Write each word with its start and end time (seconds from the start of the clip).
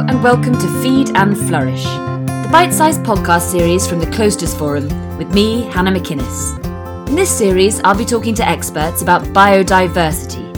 And 0.00 0.22
welcome 0.22 0.52
to 0.52 0.82
Feed 0.82 1.10
and 1.16 1.36
Flourish, 1.36 1.82
the 1.82 2.48
bite 2.52 2.72
sized 2.72 3.02
podcast 3.02 3.50
series 3.50 3.84
from 3.84 3.98
the 3.98 4.06
Klosters 4.06 4.56
Forum 4.56 4.86
with 5.18 5.34
me, 5.34 5.62
Hannah 5.62 5.90
MacInnes. 5.90 7.08
In 7.08 7.16
this 7.16 7.36
series, 7.36 7.80
I'll 7.80 7.98
be 7.98 8.04
talking 8.04 8.32
to 8.36 8.48
experts 8.48 9.02
about 9.02 9.22
biodiversity 9.24 10.56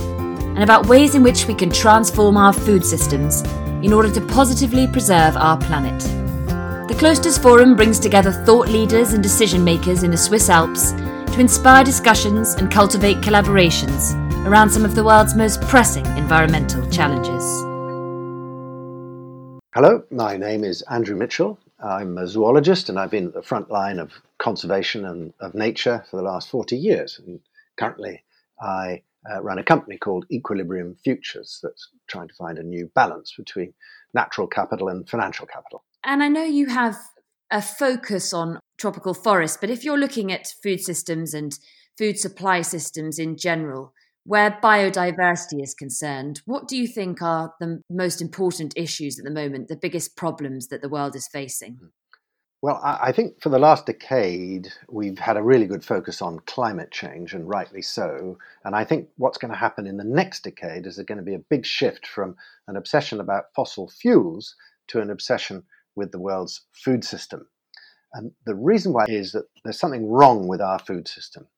and 0.55 0.63
about 0.63 0.87
ways 0.87 1.15
in 1.15 1.23
which 1.23 1.47
we 1.47 1.55
can 1.55 1.71
transform 1.71 2.37
our 2.37 2.53
food 2.53 2.85
systems 2.85 3.41
in 3.83 3.95
order 3.95 4.13
to 4.13 4.21
positively 4.21 4.87
preserve 4.87 5.39
our 5.39 5.57
planet. 5.57 6.01
The 6.89 6.95
Klosters 6.95 7.41
Forum 7.41 7.77
brings 7.77 7.99
together 7.99 8.33
thought 8.33 8.69
leaders 8.69 9.15
and 9.15 9.23
decision 9.23 9.65
makers 9.65 10.03
in 10.03 10.11
the 10.11 10.19
Swiss 10.19 10.51
Alps 10.51 10.93
to 10.93 11.41
inspire 11.41 11.83
discussions 11.83 12.55
and 12.55 12.71
cultivate 12.71 13.23
collaborations 13.23 14.15
around 14.47 14.69
some 14.69 14.85
of 14.85 14.95
the 14.95 15.03
world's 15.03 15.35
most 15.35 15.63
pressing 15.63 16.05
environmental 16.19 16.87
challenges. 16.91 17.70
Hello, 19.73 20.03
my 20.11 20.37
name 20.37 20.65
is 20.65 20.83
Andrew 20.91 21.15
Mitchell. 21.15 21.57
I'm 21.79 22.19
a 22.19 22.27
zoologist 22.27 22.89
and 22.89 22.99
I've 22.99 23.13
been 23.13 23.29
at 23.29 23.35
the 23.35 23.43
front 23.43 23.71
line 23.71 24.01
of 24.01 24.11
conservation 24.39 25.05
and 25.05 25.33
of 25.39 25.55
nature 25.55 26.05
for 26.11 26.17
the 26.17 26.25
last 26.25 26.49
40 26.49 26.77
years. 26.77 27.21
And 27.25 27.39
currently, 27.79 28.25
I 28.61 29.03
uh, 29.31 29.41
run 29.41 29.61
a 29.61 29.63
company 29.63 29.97
called 29.97 30.27
Equilibrium 30.29 30.97
Futures 30.97 31.61
that's 31.63 31.89
trying 32.09 32.27
to 32.27 32.35
find 32.35 32.59
a 32.59 32.65
new 32.65 32.91
balance 32.97 33.33
between 33.39 33.73
natural 34.13 34.49
capital 34.49 34.89
and 34.89 35.09
financial 35.09 35.47
capital. 35.47 35.85
And 36.03 36.21
I 36.21 36.27
know 36.27 36.43
you 36.43 36.67
have 36.67 36.97
a 37.53 37.63
focus 37.63 38.35
on 38.35 38.59
tropical 38.77 39.15
forests, 39.15 39.59
but 39.61 39.71
if 39.71 39.85
you're 39.85 39.97
looking 39.97 40.33
at 40.33 40.53
food 40.65 40.81
systems 40.81 41.33
and 41.33 41.57
food 41.97 42.19
supply 42.19 42.63
systems 42.63 43.21
in 43.21 43.37
general, 43.37 43.95
where 44.31 44.57
biodiversity 44.63 45.61
is 45.61 45.75
concerned, 45.75 46.41
what 46.45 46.69
do 46.69 46.77
you 46.77 46.87
think 46.87 47.21
are 47.21 47.53
the 47.59 47.83
most 47.91 48.23
important 48.23 48.73
issues 48.77 49.19
at 49.19 49.25
the 49.25 49.31
moment, 49.31 49.67
the 49.67 49.75
biggest 49.75 50.15
problems 50.15 50.69
that 50.69 50.81
the 50.81 50.89
world 50.89 51.17
is 51.17 51.27
facing? 51.27 51.75
Hmm. 51.75 51.87
Well, 52.63 52.81
I 52.85 53.11
think 53.11 53.43
for 53.43 53.49
the 53.49 53.59
last 53.59 53.87
decade, 53.87 54.69
we've 54.89 55.19
had 55.19 55.37
a 55.37 55.43
really 55.43 55.67
good 55.67 55.85
focus 55.85 56.23
on 56.23 56.39
climate 56.47 56.93
change, 56.93 57.35
and 57.35 57.49
rightly 57.49 57.83
so. 57.83 58.39
And 58.65 58.77
I 58.77 58.85
think 58.85 59.09
what's 59.17 59.39
going 59.39 59.51
to 59.51 59.59
happen 59.59 59.85
in 59.85 59.97
the 59.97 60.05
next 60.05 60.45
decade 60.45 60.87
is 60.87 60.95
there's 60.95 61.07
going 61.07 61.19
to 61.19 61.25
be 61.25 61.35
a 61.35 61.47
big 61.51 61.67
shift 61.67 62.07
from 62.07 62.37
an 62.69 62.77
obsession 62.77 63.19
about 63.19 63.47
fossil 63.57 63.89
fuels 63.89 64.55
to 64.89 65.01
an 65.01 65.11
obsession 65.11 65.65
with 65.97 66.13
the 66.13 66.21
world's 66.21 66.61
food 66.71 67.03
system. 67.03 67.49
And 68.13 68.31
the 68.47 68.55
reason 68.55 68.93
why 68.93 69.07
is 69.09 69.33
that 69.33 69.47
there's 69.65 69.81
something 69.81 70.07
wrong 70.09 70.47
with 70.47 70.61
our 70.61 70.79
food 70.79 71.09
system. 71.09 71.49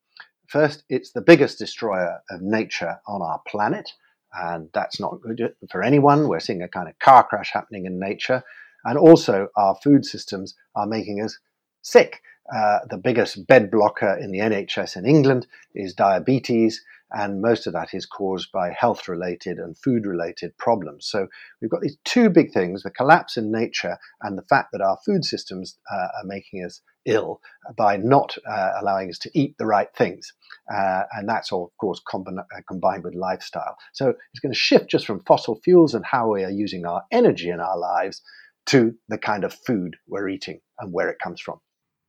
First, 0.53 0.83
it's 0.87 1.13
the 1.13 1.21
biggest 1.21 1.57
destroyer 1.57 2.21
of 2.29 2.43
nature 2.43 2.99
on 3.07 3.23
our 3.23 3.41
planet, 3.47 3.91
and 4.33 4.69
that's 4.71 4.99
not 4.99 5.19
good 5.19 5.55
for 5.71 5.81
anyone. 5.81 6.27
We're 6.27 6.39
seeing 6.41 6.61
a 6.61 6.67
kind 6.67 6.87
of 6.87 6.99
car 6.99 7.23
crash 7.23 7.49
happening 7.51 7.87
in 7.87 7.99
nature. 7.99 8.43
And 8.85 8.95
also, 8.95 9.47
our 9.55 9.73
food 9.83 10.05
systems 10.05 10.53
are 10.75 10.85
making 10.85 11.23
us 11.23 11.39
sick. 11.81 12.21
Uh, 12.55 12.81
the 12.87 12.99
biggest 12.99 13.47
bed 13.47 13.71
blocker 13.71 14.15
in 14.15 14.29
the 14.29 14.41
NHS 14.41 14.95
in 14.95 15.07
England 15.07 15.47
is 15.73 15.95
diabetes, 15.95 16.83
and 17.13 17.41
most 17.41 17.67
of 17.67 17.73
that 17.73 17.93
is 17.93 18.05
caused 18.05 18.51
by 18.51 18.71
health 18.71 19.07
related 19.07 19.57
and 19.57 19.77
food 19.77 20.05
related 20.05 20.57
problems. 20.57 21.07
So 21.07 21.27
we've 21.61 21.69
got 21.69 21.81
these 21.81 21.97
two 22.03 22.29
big 22.29 22.51
things 22.51 22.83
the 22.83 22.91
collapse 22.91 23.37
in 23.37 23.51
nature 23.51 23.97
and 24.21 24.37
the 24.37 24.43
fact 24.43 24.69
that 24.71 24.81
our 24.81 24.97
food 25.05 25.23
systems 25.23 25.77
uh, 25.91 25.95
are 25.95 26.25
making 26.25 26.63
us 26.65 26.81
ill 27.05 27.39
by 27.77 27.97
not 27.97 28.35
uh, 28.49 28.71
allowing 28.81 29.09
us 29.09 29.19
to 29.19 29.31
eat 29.33 29.55
the 29.57 29.65
right 29.65 29.89
things. 29.95 30.33
Uh, 30.73 31.03
and 31.13 31.27
that's 31.27 31.51
all, 31.51 31.65
of 31.65 31.77
course, 31.77 32.01
uh, 32.15 32.41
combined 32.67 33.03
with 33.03 33.15
lifestyle. 33.15 33.77
So 33.93 34.09
it's 34.09 34.39
going 34.41 34.53
to 34.53 34.59
shift 34.59 34.89
just 34.89 35.05
from 35.05 35.23
fossil 35.25 35.59
fuels 35.63 35.93
and 35.93 36.05
how 36.05 36.31
we 36.31 36.43
are 36.43 36.51
using 36.51 36.85
our 36.85 37.03
energy 37.11 37.49
in 37.49 37.59
our 37.59 37.77
lives 37.77 38.21
to 38.67 38.95
the 39.09 39.17
kind 39.17 39.43
of 39.43 39.53
food 39.53 39.97
we're 40.07 40.29
eating 40.29 40.61
and 40.79 40.93
where 40.93 41.09
it 41.09 41.17
comes 41.21 41.41
from. 41.41 41.59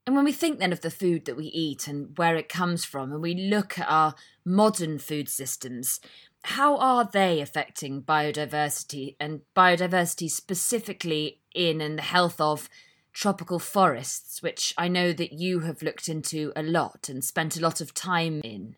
And 0.06 0.15
when 0.15 0.25
we 0.25 0.32
think 0.32 0.59
then 0.59 0.72
of 0.72 0.82
the 0.82 0.91
food 0.91 1.25
that 1.25 1.37
we 1.37 1.47
eat 1.47 1.88
and 1.88 2.16
where 2.19 2.37
it 2.37 2.48
comes 2.48 2.84
from, 2.84 3.10
and 3.10 3.22
we 3.22 3.34
look 3.34 3.78
at 3.78 3.88
our 3.88 4.15
modern 4.44 4.98
food 4.98 5.28
systems, 5.31 5.98
how 6.42 6.76
are 6.76 7.09
they 7.10 7.41
affecting 7.41 8.03
biodiversity 8.03 9.16
and 9.19 9.41
biodiversity 9.56 10.31
specifically 10.31 11.41
in 11.54 11.81
and 11.81 11.98
the 11.98 12.03
health 12.03 12.38
of 12.38 12.69
tropical 13.14 13.59
forests, 13.59 14.43
which 14.43 14.75
I 14.76 14.88
know 14.88 15.14
that 15.14 15.32
you 15.32 15.60
have 15.60 15.81
looked 15.81 16.09
into 16.09 16.53
a 16.54 16.62
lot 16.62 17.09
and 17.09 17.25
spent 17.25 17.56
a 17.56 17.62
lot 17.62 17.81
of 17.81 17.94
time 17.94 18.43
in? 18.44 18.76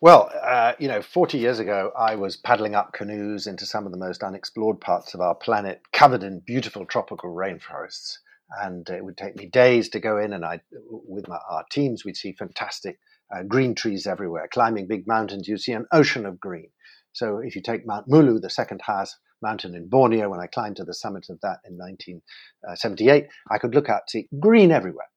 Well, 0.00 0.30
uh, 0.40 0.74
you 0.78 0.86
know, 0.86 1.02
40 1.02 1.38
years 1.38 1.58
ago, 1.58 1.90
I 1.98 2.14
was 2.14 2.36
paddling 2.36 2.76
up 2.76 2.92
canoes 2.92 3.48
into 3.48 3.66
some 3.66 3.86
of 3.86 3.92
the 3.92 3.98
most 3.98 4.22
unexplored 4.22 4.80
parts 4.80 5.14
of 5.14 5.20
our 5.20 5.34
planet, 5.34 5.80
covered 5.92 6.22
in 6.22 6.40
beautiful 6.40 6.84
tropical 6.84 7.34
rainforests 7.34 8.18
and 8.62 8.88
it 8.88 9.04
would 9.04 9.16
take 9.16 9.36
me 9.36 9.46
days 9.46 9.88
to 9.90 10.00
go 10.00 10.18
in. 10.18 10.32
And 10.32 10.44
I, 10.44 10.60
with 10.72 11.28
my, 11.28 11.38
our 11.48 11.64
teams, 11.70 12.04
we'd 12.04 12.16
see 12.16 12.32
fantastic 12.32 12.98
uh, 13.34 13.42
green 13.42 13.74
trees 13.74 14.06
everywhere. 14.06 14.48
Climbing 14.52 14.86
big 14.86 15.06
mountains, 15.06 15.48
you 15.48 15.58
see 15.58 15.72
an 15.72 15.86
ocean 15.92 16.26
of 16.26 16.40
green. 16.40 16.70
So 17.12 17.38
if 17.38 17.54
you 17.54 17.62
take 17.62 17.86
Mount 17.86 18.08
Mulu, 18.08 18.40
the 18.40 18.50
second 18.50 18.82
highest 18.82 19.16
mountain 19.40 19.74
in 19.74 19.88
Borneo, 19.88 20.28
when 20.28 20.40
I 20.40 20.46
climbed 20.46 20.76
to 20.76 20.84
the 20.84 20.94
summit 20.94 21.26
of 21.30 21.40
that 21.42 21.60
in 21.64 21.76
1978, 21.76 23.24
uh, 23.24 23.26
I 23.50 23.58
could 23.58 23.74
look 23.74 23.88
out 23.88 24.08
see 24.08 24.28
green 24.40 24.72
everywhere. 24.72 25.08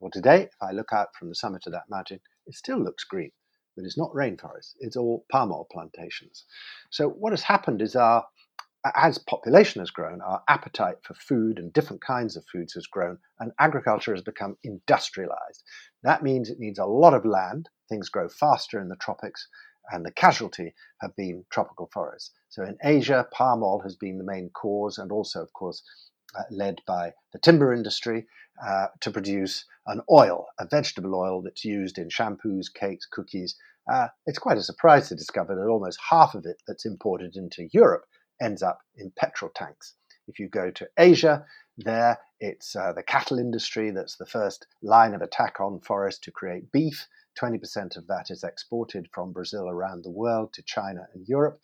Well, 0.00 0.10
today, 0.10 0.42
if 0.42 0.56
I 0.60 0.72
look 0.72 0.92
out 0.92 1.08
from 1.18 1.28
the 1.28 1.34
summit 1.34 1.62
of 1.66 1.72
that 1.72 1.88
mountain, 1.88 2.20
it 2.46 2.54
still 2.54 2.78
looks 2.78 3.04
green, 3.04 3.30
but 3.74 3.84
it's 3.84 3.98
not 3.98 4.12
rainforest. 4.12 4.74
It's 4.80 4.96
all 4.96 5.24
palm 5.30 5.50
oil 5.50 5.66
plantations. 5.72 6.44
So 6.90 7.08
what 7.08 7.32
has 7.32 7.42
happened 7.42 7.80
is 7.80 7.96
our 7.96 8.24
as 8.94 9.16
population 9.16 9.80
has 9.80 9.90
grown, 9.90 10.20
our 10.20 10.42
appetite 10.48 10.98
for 11.02 11.14
food 11.14 11.58
and 11.58 11.72
different 11.72 12.02
kinds 12.02 12.36
of 12.36 12.44
foods 12.52 12.74
has 12.74 12.86
grown, 12.86 13.18
and 13.40 13.52
agriculture 13.58 14.12
has 14.12 14.22
become 14.22 14.58
industrialized. 14.62 15.62
That 16.02 16.22
means 16.22 16.50
it 16.50 16.58
needs 16.58 16.78
a 16.78 16.84
lot 16.84 17.14
of 17.14 17.24
land. 17.24 17.70
Things 17.88 18.10
grow 18.10 18.28
faster 18.28 18.78
in 18.78 18.88
the 18.88 18.96
tropics, 18.96 19.48
and 19.90 20.04
the 20.04 20.12
casualty 20.12 20.74
have 21.00 21.16
been 21.16 21.46
tropical 21.50 21.88
forests. 21.94 22.32
So 22.50 22.62
in 22.62 22.76
Asia, 22.84 23.26
palm 23.32 23.62
oil 23.62 23.80
has 23.80 23.96
been 23.96 24.18
the 24.18 24.24
main 24.24 24.50
cause, 24.50 24.98
and 24.98 25.10
also, 25.10 25.42
of 25.42 25.52
course, 25.54 25.82
uh, 26.38 26.42
led 26.50 26.82
by 26.86 27.14
the 27.32 27.38
timber 27.38 27.72
industry 27.72 28.26
uh, 28.62 28.88
to 29.00 29.10
produce 29.10 29.64
an 29.86 30.02
oil, 30.10 30.46
a 30.58 30.66
vegetable 30.66 31.14
oil 31.14 31.40
that's 31.40 31.64
used 31.64 31.96
in 31.96 32.08
shampoos, 32.08 32.72
cakes, 32.72 33.06
cookies. 33.06 33.56
Uh, 33.90 34.08
it's 34.26 34.38
quite 34.38 34.58
a 34.58 34.62
surprise 34.62 35.08
to 35.08 35.14
discover 35.14 35.54
that 35.54 35.68
almost 35.68 35.98
half 36.10 36.34
of 36.34 36.44
it 36.44 36.62
that's 36.66 36.86
imported 36.86 37.36
into 37.36 37.68
Europe 37.72 38.04
ends 38.40 38.62
up 38.62 38.80
in 38.96 39.12
petrol 39.16 39.50
tanks. 39.54 39.94
If 40.26 40.38
you 40.38 40.48
go 40.48 40.70
to 40.70 40.88
Asia, 40.98 41.44
there 41.76 42.18
it's 42.40 42.76
uh, 42.76 42.92
the 42.92 43.02
cattle 43.02 43.38
industry 43.38 43.90
that's 43.90 44.16
the 44.16 44.26
first 44.26 44.66
line 44.82 45.14
of 45.14 45.22
attack 45.22 45.60
on 45.60 45.80
forest 45.80 46.22
to 46.24 46.30
create 46.30 46.70
beef. 46.72 47.06
20% 47.40 47.96
of 47.96 48.06
that 48.06 48.30
is 48.30 48.44
exported 48.44 49.08
from 49.12 49.32
Brazil 49.32 49.68
around 49.68 50.04
the 50.04 50.10
world 50.10 50.52
to 50.52 50.62
China 50.62 51.08
and 51.14 51.26
Europe. 51.26 51.58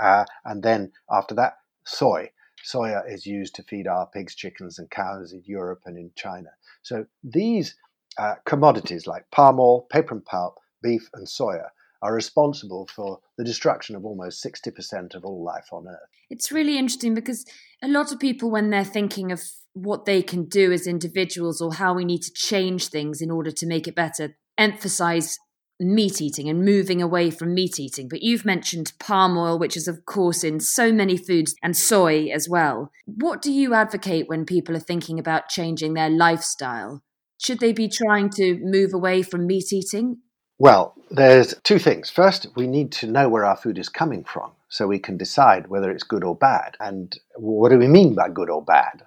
Uh, 0.00 0.24
and 0.44 0.62
then 0.62 0.92
after 1.10 1.34
that, 1.34 1.58
soy. 1.84 2.30
Soya 2.64 3.02
is 3.10 3.26
used 3.26 3.54
to 3.56 3.62
feed 3.62 3.86
our 3.86 4.06
pigs, 4.06 4.34
chickens, 4.34 4.78
and 4.78 4.90
cows 4.90 5.32
in 5.32 5.42
Europe 5.44 5.82
and 5.86 5.96
in 5.96 6.10
China. 6.14 6.50
So 6.82 7.06
these 7.24 7.74
uh, 8.18 8.36
commodities 8.44 9.06
like 9.06 9.30
palm 9.30 9.58
oil, 9.58 9.82
paper 9.90 10.14
and 10.14 10.24
pulp, 10.24 10.58
beef, 10.82 11.08
and 11.14 11.26
soya 11.26 11.68
are 12.02 12.14
responsible 12.14 12.88
for 12.94 13.18
the 13.36 13.44
destruction 13.44 13.94
of 13.96 14.04
almost 14.04 14.44
60% 14.44 15.14
of 15.14 15.24
all 15.24 15.44
life 15.44 15.68
on 15.72 15.86
Earth. 15.86 15.98
It's 16.30 16.52
really 16.52 16.78
interesting 16.78 17.14
because 17.14 17.44
a 17.82 17.88
lot 17.88 18.12
of 18.12 18.18
people, 18.18 18.50
when 18.50 18.70
they're 18.70 18.84
thinking 18.84 19.32
of 19.32 19.42
what 19.72 20.04
they 20.04 20.22
can 20.22 20.46
do 20.46 20.72
as 20.72 20.86
individuals 20.86 21.60
or 21.60 21.74
how 21.74 21.94
we 21.94 22.04
need 22.04 22.22
to 22.22 22.32
change 22.32 22.88
things 22.88 23.20
in 23.20 23.30
order 23.30 23.50
to 23.50 23.66
make 23.66 23.86
it 23.86 23.94
better, 23.94 24.36
emphasize 24.58 25.38
meat 25.78 26.20
eating 26.20 26.48
and 26.48 26.64
moving 26.64 27.00
away 27.00 27.30
from 27.30 27.54
meat 27.54 27.80
eating. 27.80 28.06
But 28.08 28.22
you've 28.22 28.44
mentioned 28.44 28.92
palm 28.98 29.36
oil, 29.36 29.58
which 29.58 29.76
is, 29.76 29.88
of 29.88 30.04
course, 30.04 30.44
in 30.44 30.60
so 30.60 30.92
many 30.92 31.16
foods, 31.16 31.54
and 31.62 31.76
soy 31.76 32.26
as 32.26 32.48
well. 32.48 32.92
What 33.06 33.40
do 33.40 33.50
you 33.50 33.72
advocate 33.72 34.28
when 34.28 34.44
people 34.44 34.76
are 34.76 34.80
thinking 34.80 35.18
about 35.18 35.48
changing 35.48 35.94
their 35.94 36.10
lifestyle? 36.10 37.02
Should 37.38 37.60
they 37.60 37.72
be 37.72 37.88
trying 37.88 38.28
to 38.30 38.58
move 38.62 38.92
away 38.92 39.22
from 39.22 39.46
meat 39.46 39.72
eating? 39.72 40.18
Well, 40.60 40.94
there's 41.10 41.54
two 41.62 41.78
things. 41.78 42.10
First, 42.10 42.48
we 42.54 42.66
need 42.66 42.92
to 42.92 43.06
know 43.06 43.30
where 43.30 43.46
our 43.46 43.56
food 43.56 43.78
is 43.78 43.88
coming 43.88 44.24
from 44.24 44.52
so 44.68 44.86
we 44.86 44.98
can 44.98 45.16
decide 45.16 45.68
whether 45.68 45.90
it's 45.90 46.02
good 46.02 46.22
or 46.22 46.36
bad. 46.36 46.76
And 46.80 47.18
what 47.36 47.70
do 47.70 47.78
we 47.78 47.88
mean 47.88 48.14
by 48.14 48.28
good 48.28 48.50
or 48.50 48.62
bad? 48.62 49.04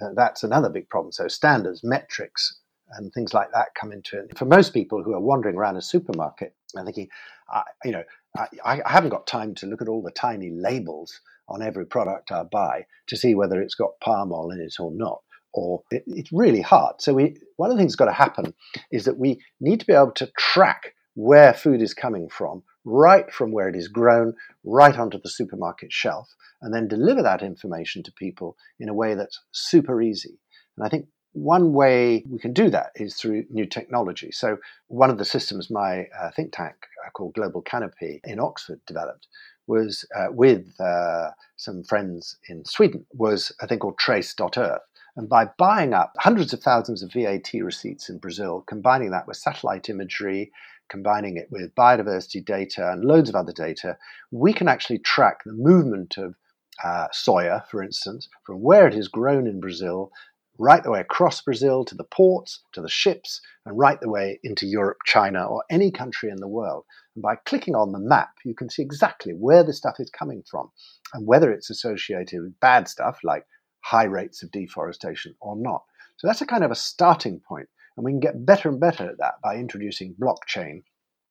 Uh, 0.00 0.10
that's 0.14 0.44
another 0.44 0.68
big 0.68 0.88
problem. 0.88 1.10
So, 1.10 1.26
standards, 1.26 1.82
metrics, 1.82 2.60
and 2.92 3.12
things 3.12 3.34
like 3.34 3.50
that 3.52 3.74
come 3.74 3.90
into 3.90 4.20
it. 4.20 4.38
For 4.38 4.44
most 4.44 4.72
people 4.72 5.02
who 5.02 5.14
are 5.14 5.20
wandering 5.20 5.56
around 5.56 5.76
a 5.76 5.82
supermarket 5.82 6.54
and 6.76 6.86
thinking, 6.86 7.08
uh, 7.52 7.62
you 7.84 7.90
know, 7.90 8.04
I, 8.36 8.46
I 8.64 8.92
haven't 8.92 9.10
got 9.10 9.26
time 9.26 9.52
to 9.56 9.66
look 9.66 9.82
at 9.82 9.88
all 9.88 10.00
the 10.00 10.12
tiny 10.12 10.50
labels 10.50 11.20
on 11.48 11.60
every 11.60 11.86
product 11.86 12.30
I 12.30 12.44
buy 12.44 12.86
to 13.08 13.16
see 13.16 13.34
whether 13.34 13.60
it's 13.60 13.74
got 13.74 13.98
palm 13.98 14.32
oil 14.32 14.52
in 14.52 14.60
it 14.60 14.76
or 14.78 14.92
not 14.92 15.22
or 15.54 15.82
it, 15.90 16.02
it's 16.06 16.32
really 16.32 16.60
hard. 16.60 17.00
So 17.00 17.14
we, 17.14 17.36
one 17.56 17.70
of 17.70 17.76
the 17.76 17.80
things 17.80 17.92
that's 17.92 17.96
got 17.96 18.06
to 18.06 18.12
happen 18.12 18.52
is 18.90 19.04
that 19.04 19.18
we 19.18 19.40
need 19.60 19.80
to 19.80 19.86
be 19.86 19.92
able 19.94 20.12
to 20.12 20.30
track 20.36 20.94
where 21.14 21.54
food 21.54 21.80
is 21.80 21.94
coming 21.94 22.28
from 22.28 22.62
right 22.84 23.32
from 23.32 23.52
where 23.52 23.68
it 23.68 23.76
is 23.76 23.88
grown 23.88 24.34
right 24.64 24.98
onto 24.98 25.18
the 25.18 25.30
supermarket 25.30 25.92
shelf 25.92 26.34
and 26.60 26.74
then 26.74 26.88
deliver 26.88 27.22
that 27.22 27.42
information 27.42 28.02
to 28.02 28.12
people 28.12 28.56
in 28.78 28.88
a 28.88 28.94
way 28.94 29.14
that's 29.14 29.40
super 29.52 30.02
easy. 30.02 30.38
And 30.76 30.84
I 30.84 30.88
think 30.88 31.06
one 31.32 31.72
way 31.72 32.24
we 32.28 32.38
can 32.38 32.52
do 32.52 32.70
that 32.70 32.90
is 32.94 33.16
through 33.16 33.44
new 33.50 33.66
technology. 33.66 34.30
So, 34.30 34.58
one 34.86 35.10
of 35.10 35.18
the 35.18 35.24
systems 35.24 35.68
my 35.70 36.06
uh, 36.18 36.30
think 36.30 36.52
tank 36.52 36.74
uh, 37.04 37.10
called 37.10 37.34
Global 37.34 37.60
Canopy 37.60 38.20
in 38.24 38.38
Oxford 38.38 38.80
developed 38.86 39.26
was 39.66 40.04
uh, 40.16 40.26
with 40.30 40.78
uh, 40.78 41.30
some 41.56 41.82
friends 41.82 42.36
in 42.48 42.64
Sweden 42.64 43.04
was 43.12 43.50
a 43.60 43.66
thing 43.66 43.78
called 43.78 43.98
Trase.earth. 43.98 44.82
And 45.16 45.28
by 45.28 45.46
buying 45.58 45.94
up 45.94 46.12
hundreds 46.18 46.52
of 46.52 46.60
thousands 46.60 47.02
of 47.02 47.12
VAT 47.12 47.52
receipts 47.54 48.08
in 48.08 48.18
Brazil, 48.18 48.64
combining 48.66 49.10
that 49.10 49.28
with 49.28 49.36
satellite 49.36 49.88
imagery, 49.88 50.50
combining 50.88 51.36
it 51.36 51.48
with 51.50 51.74
biodiversity 51.74 52.44
data 52.44 52.90
and 52.90 53.04
loads 53.04 53.28
of 53.28 53.36
other 53.36 53.52
data, 53.52 53.96
we 54.32 54.52
can 54.52 54.68
actually 54.68 54.98
track 54.98 55.44
the 55.44 55.52
movement 55.52 56.18
of 56.18 56.34
uh, 56.82 57.06
soya, 57.12 57.66
for 57.68 57.82
instance, 57.82 58.28
from 58.44 58.60
where 58.60 58.88
it 58.88 58.94
is 58.94 59.08
grown 59.08 59.46
in 59.46 59.60
Brazil 59.60 60.10
right 60.58 60.82
the 60.82 60.90
way 60.90 61.00
across 61.00 61.40
Brazil 61.40 61.84
to 61.84 61.94
the 61.94 62.04
ports, 62.04 62.62
to 62.72 62.80
the 62.80 62.88
ships, 62.88 63.40
and 63.66 63.76
right 63.76 64.00
the 64.00 64.10
way 64.10 64.38
into 64.44 64.66
Europe, 64.66 64.98
China, 65.04 65.44
or 65.44 65.64
any 65.70 65.90
country 65.90 66.30
in 66.30 66.36
the 66.36 66.48
world. 66.48 66.84
And 67.16 67.22
by 67.22 67.36
clicking 67.44 67.74
on 67.74 67.92
the 67.92 67.98
map, 67.98 68.30
you 68.44 68.54
can 68.54 68.70
see 68.70 68.82
exactly 68.82 69.32
where 69.32 69.64
the 69.64 69.72
stuff 69.72 69.96
is 69.98 70.10
coming 70.10 70.42
from 70.48 70.70
and 71.12 71.26
whether 71.26 71.52
it's 71.52 71.70
associated 71.70 72.42
with 72.42 72.60
bad 72.60 72.88
stuff 72.88 73.18
like 73.24 73.46
high 73.84 74.04
rates 74.04 74.42
of 74.42 74.50
deforestation 74.50 75.34
or 75.40 75.56
not. 75.56 75.84
So 76.16 76.26
that's 76.26 76.40
a 76.40 76.46
kind 76.46 76.64
of 76.64 76.70
a 76.70 76.76
starting 76.76 77.40
point, 77.40 77.68
and 77.96 78.04
we 78.04 78.12
can 78.12 78.20
get 78.20 78.46
better 78.46 78.68
and 78.68 78.80
better 78.80 79.08
at 79.10 79.18
that 79.18 79.34
by 79.42 79.56
introducing 79.56 80.14
blockchain, 80.14 80.82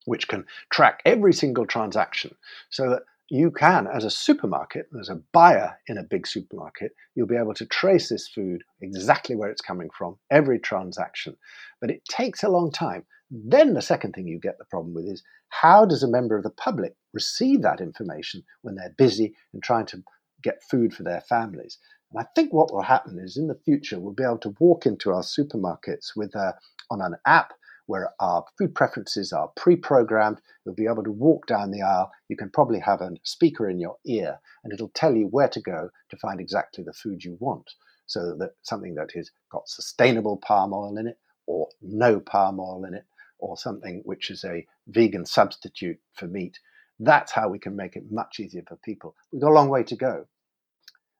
which 0.04 0.28
can 0.28 0.44
track 0.70 1.00
every 1.04 1.32
single 1.32 1.66
transaction 1.66 2.34
so 2.70 2.88
that 2.90 3.02
you 3.30 3.50
can, 3.50 3.86
as 3.86 4.04
a 4.04 4.10
supermarket, 4.10 4.86
as 5.00 5.08
a 5.08 5.20
buyer 5.32 5.78
in 5.88 5.98
a 5.98 6.02
big 6.04 6.26
supermarket, 6.26 6.92
you'll 7.14 7.26
be 7.26 7.36
able 7.36 7.54
to 7.54 7.66
trace 7.66 8.10
this 8.10 8.28
food 8.28 8.62
exactly 8.82 9.34
where 9.34 9.50
it's 9.50 9.62
coming 9.62 9.88
from, 9.96 10.16
every 10.30 10.58
transaction. 10.58 11.34
But 11.80 11.90
it 11.90 12.04
takes 12.04 12.42
a 12.42 12.50
long 12.50 12.70
time. 12.70 13.04
Then 13.30 13.72
the 13.72 13.82
second 13.82 14.12
thing 14.12 14.28
you 14.28 14.38
get 14.38 14.58
the 14.58 14.66
problem 14.66 14.94
with 14.94 15.06
is 15.06 15.22
how 15.48 15.86
does 15.86 16.02
a 16.02 16.08
member 16.08 16.36
of 16.36 16.44
the 16.44 16.50
public 16.50 16.94
receive 17.14 17.62
that 17.62 17.80
information 17.80 18.44
when 18.60 18.74
they're 18.74 18.94
busy 18.98 19.34
and 19.54 19.62
trying 19.62 19.86
to 19.86 20.02
get 20.42 20.62
food 20.70 20.92
for 20.92 21.02
their 21.02 21.22
families? 21.22 21.78
And 22.14 22.24
I 22.24 22.28
think 22.36 22.52
what 22.52 22.72
will 22.72 22.82
happen 22.82 23.18
is 23.18 23.36
in 23.36 23.48
the 23.48 23.58
future 23.64 23.98
we'll 23.98 24.12
be 24.12 24.22
able 24.22 24.38
to 24.38 24.54
walk 24.60 24.86
into 24.86 25.10
our 25.10 25.22
supermarkets 25.22 26.14
with 26.14 26.32
a, 26.36 26.54
on 26.88 27.00
an 27.00 27.16
app 27.26 27.54
where 27.86 28.10
our 28.20 28.44
food 28.56 28.72
preferences 28.72 29.32
are 29.32 29.50
pre 29.56 29.74
programmed. 29.74 30.40
You'll 30.64 30.76
be 30.76 30.86
able 30.86 31.02
to 31.02 31.10
walk 31.10 31.48
down 31.48 31.72
the 31.72 31.82
aisle. 31.82 32.12
You 32.28 32.36
can 32.36 32.50
probably 32.50 32.78
have 32.78 33.00
a 33.00 33.10
speaker 33.24 33.68
in 33.68 33.80
your 33.80 33.96
ear, 34.06 34.38
and 34.62 34.72
it'll 34.72 34.92
tell 34.94 35.16
you 35.16 35.26
where 35.26 35.48
to 35.48 35.60
go 35.60 35.90
to 36.10 36.16
find 36.18 36.40
exactly 36.40 36.84
the 36.84 36.92
food 36.92 37.24
you 37.24 37.36
want. 37.40 37.68
So 38.06 38.36
that 38.38 38.52
something 38.62 38.94
that 38.94 39.10
has 39.16 39.32
got 39.50 39.68
sustainable 39.68 40.36
palm 40.36 40.72
oil 40.72 40.96
in 40.96 41.08
it, 41.08 41.18
or 41.46 41.68
no 41.82 42.20
palm 42.20 42.60
oil 42.60 42.84
in 42.84 42.94
it, 42.94 43.06
or 43.40 43.56
something 43.56 44.02
which 44.04 44.30
is 44.30 44.44
a 44.44 44.64
vegan 44.86 45.26
substitute 45.26 45.98
for 46.14 46.28
meat. 46.28 46.60
That's 47.00 47.32
how 47.32 47.48
we 47.48 47.58
can 47.58 47.74
make 47.74 47.96
it 47.96 48.04
much 48.08 48.38
easier 48.38 48.62
for 48.68 48.76
people. 48.76 49.16
We've 49.32 49.42
got 49.42 49.50
a 49.50 49.54
long 49.54 49.68
way 49.68 49.82
to 49.82 49.96
go. 49.96 50.26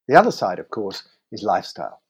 The 0.06 0.16
other 0.16 0.30
side, 0.30 0.58
of 0.58 0.68
course, 0.68 1.02
is 1.32 1.42
lifestyle 1.42 2.02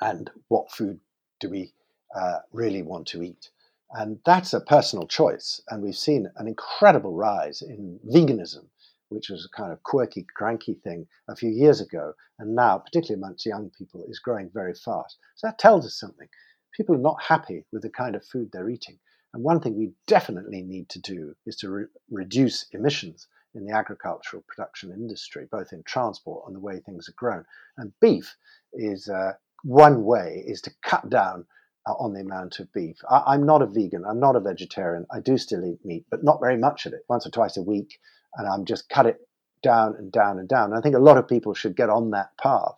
and 0.00 0.30
what 0.48 0.70
food 0.70 1.00
do 1.40 1.50
we 1.50 1.72
uh, 2.14 2.38
really 2.52 2.82
want 2.82 3.06
to 3.08 3.22
eat. 3.22 3.50
And 3.92 4.18
that's 4.24 4.52
a 4.52 4.60
personal 4.60 5.06
choice. 5.06 5.60
And 5.68 5.82
we've 5.82 5.96
seen 5.96 6.30
an 6.36 6.46
incredible 6.46 7.14
rise 7.14 7.62
in 7.62 7.98
veganism, 8.06 8.66
which 9.08 9.28
was 9.28 9.44
a 9.44 9.56
kind 9.56 9.72
of 9.72 9.82
quirky, 9.82 10.26
cranky 10.34 10.74
thing 10.74 11.06
a 11.28 11.36
few 11.36 11.50
years 11.50 11.80
ago. 11.80 12.12
And 12.38 12.54
now, 12.54 12.78
particularly 12.78 13.20
amongst 13.20 13.46
young 13.46 13.70
people, 13.70 14.04
is 14.08 14.18
growing 14.18 14.50
very 14.52 14.74
fast. 14.74 15.18
So 15.36 15.46
that 15.46 15.58
tells 15.58 15.86
us 15.86 15.98
something. 15.98 16.28
People 16.76 16.94
are 16.94 16.98
not 16.98 17.22
happy 17.22 17.64
with 17.72 17.82
the 17.82 17.90
kind 17.90 18.14
of 18.14 18.24
food 18.24 18.50
they're 18.52 18.68
eating. 18.70 18.98
And 19.32 19.42
one 19.42 19.60
thing 19.60 19.76
we 19.76 19.92
definitely 20.06 20.62
need 20.62 20.88
to 20.90 21.00
do 21.00 21.34
is 21.46 21.56
to 21.56 21.70
re- 21.70 21.86
reduce 22.10 22.66
emissions 22.72 23.26
in 23.56 23.66
the 23.66 23.74
agricultural 23.74 24.44
production 24.46 24.92
industry, 24.92 25.46
both 25.50 25.72
in 25.72 25.82
transport 25.84 26.44
and 26.46 26.54
the 26.54 26.60
way 26.60 26.78
things 26.78 27.08
are 27.08 27.14
grown. 27.16 27.44
And 27.78 27.92
beef 28.00 28.36
is 28.72 29.08
uh, 29.08 29.32
one 29.64 30.04
way 30.04 30.44
is 30.46 30.60
to 30.62 30.74
cut 30.82 31.08
down 31.08 31.46
uh, 31.88 31.92
on 31.94 32.12
the 32.12 32.20
amount 32.20 32.60
of 32.60 32.72
beef. 32.72 32.96
I, 33.10 33.34
am 33.34 33.46
not 33.46 33.62
a 33.62 33.66
vegan. 33.66 34.04
I'm 34.04 34.20
not 34.20 34.36
a 34.36 34.40
vegetarian. 34.40 35.06
I 35.10 35.20
do 35.20 35.38
still 35.38 35.64
eat 35.64 35.84
meat, 35.84 36.04
but 36.10 36.22
not 36.22 36.40
very 36.40 36.56
much 36.56 36.86
of 36.86 36.92
it. 36.92 37.04
Once 37.08 37.26
or 37.26 37.30
twice 37.30 37.56
a 37.56 37.62
week, 37.62 37.98
and 38.34 38.46
I'm 38.46 38.64
just 38.64 38.88
cut 38.88 39.06
it 39.06 39.18
down 39.62 39.94
and 39.98 40.12
down 40.12 40.38
and 40.38 40.48
down. 40.48 40.70
And 40.70 40.78
I 40.78 40.80
think 40.80 40.94
a 40.94 41.00
lot 41.00 41.16
of 41.16 41.28
people 41.28 41.54
should 41.54 41.76
get 41.76 41.90
on 41.90 42.10
that 42.10 42.36
path. 42.40 42.74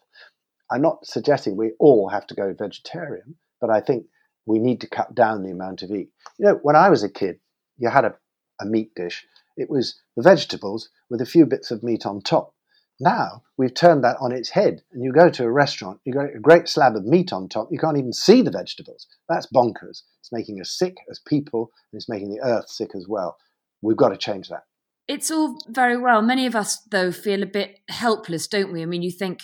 I'm 0.71 0.83
not 0.83 1.07
suggesting 1.07 1.57
we 1.57 1.73
all 1.79 2.09
have 2.09 2.27
to 2.29 2.35
go 2.35 2.55
vegetarian, 2.57 3.37
but 3.61 3.71
I 3.71 3.81
think 3.81 4.07
we 4.47 4.59
need 4.59 4.81
to 4.83 4.89
cut 4.89 5.15
down 5.15 5.43
the 5.43 5.51
amount 5.51 5.83
of 5.83 5.91
meat. 5.91 6.11
You 6.39 6.47
know, 6.47 6.61
when 6.63 6.77
I 6.77 6.89
was 6.89 7.03
a 7.03 7.09
kid, 7.09 7.41
you 7.79 7.89
had 7.89 8.05
a, 8.05 8.15
a 8.61 8.67
meat 8.67 8.95
dish. 8.95 9.27
It 9.59 9.69
was 9.69 10.01
the 10.17 10.23
vegetables 10.23 10.89
with 11.11 11.21
a 11.21 11.27
few 11.27 11.45
bits 11.45 11.71
of 11.71 11.83
meat 11.83 12.07
on 12.07 12.23
top. 12.23 12.55
Now 13.01 13.43
we've 13.57 13.75
turned 13.75 14.03
that 14.05 14.17
on 14.21 14.33
its 14.33 14.51
head, 14.51 14.83
and 14.93 15.05
you 15.05 15.13
go 15.13 15.29
to 15.29 15.45
a 15.45 15.51
restaurant, 15.51 16.01
you 16.05 16.13
get 16.13 16.35
a 16.35 16.41
great 16.41 16.69
slab 16.69 16.97
of 16.97 17.05
meat 17.05 17.33
on 17.33 17.49
top, 17.49 17.69
you 17.71 17.79
can't 17.79 17.99
even 17.99 18.13
see 18.13 18.41
the 18.41 18.51
vegetables. 18.51 19.07
That's 19.29 19.47
bonkers. 19.55 20.03
It's 20.21 20.33
making 20.33 20.61
us 20.61 20.71
sick 20.71 20.97
as 21.11 21.21
people, 21.27 21.71
and 21.93 21.99
it's 21.99 22.09
making 22.09 22.31
the 22.31 22.41
earth 22.43 22.69
sick 22.69 22.91
as 22.95 23.07
well. 23.09 23.37
We've 23.83 23.97
got 23.97 24.09
to 24.11 24.17
change 24.17 24.49
that. 24.49 24.65
It's 25.07 25.31
all 25.31 25.57
very 25.69 25.97
well. 25.97 26.23
Many 26.23 26.47
of 26.47 26.55
us, 26.55 26.79
though, 26.91 27.13
feel 27.13 27.43
a 27.43 27.47
bit 27.47 27.79
helpless, 27.89 28.47
don't 28.47 28.73
we? 28.73 28.83
I 28.83 28.87
mean, 28.87 29.03
you 29.03 29.13
think, 29.13 29.41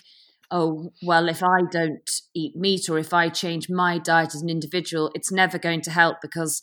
oh, 0.50 0.93
well, 1.02 1.28
if 1.28 1.43
I 1.43 1.62
don't 1.70 2.10
eat 2.34 2.55
meat 2.55 2.88
or 2.88 2.99
if 2.99 3.14
I 3.14 3.28
change 3.31 3.70
my 3.70 3.99
diet 3.99 4.34
as 4.34 4.43
an 4.43 4.50
individual, 4.50 5.10
it's 5.14 5.32
never 5.32 5.58
going 5.58 5.81
to 5.82 5.90
help 5.90 6.19
because 6.20 6.60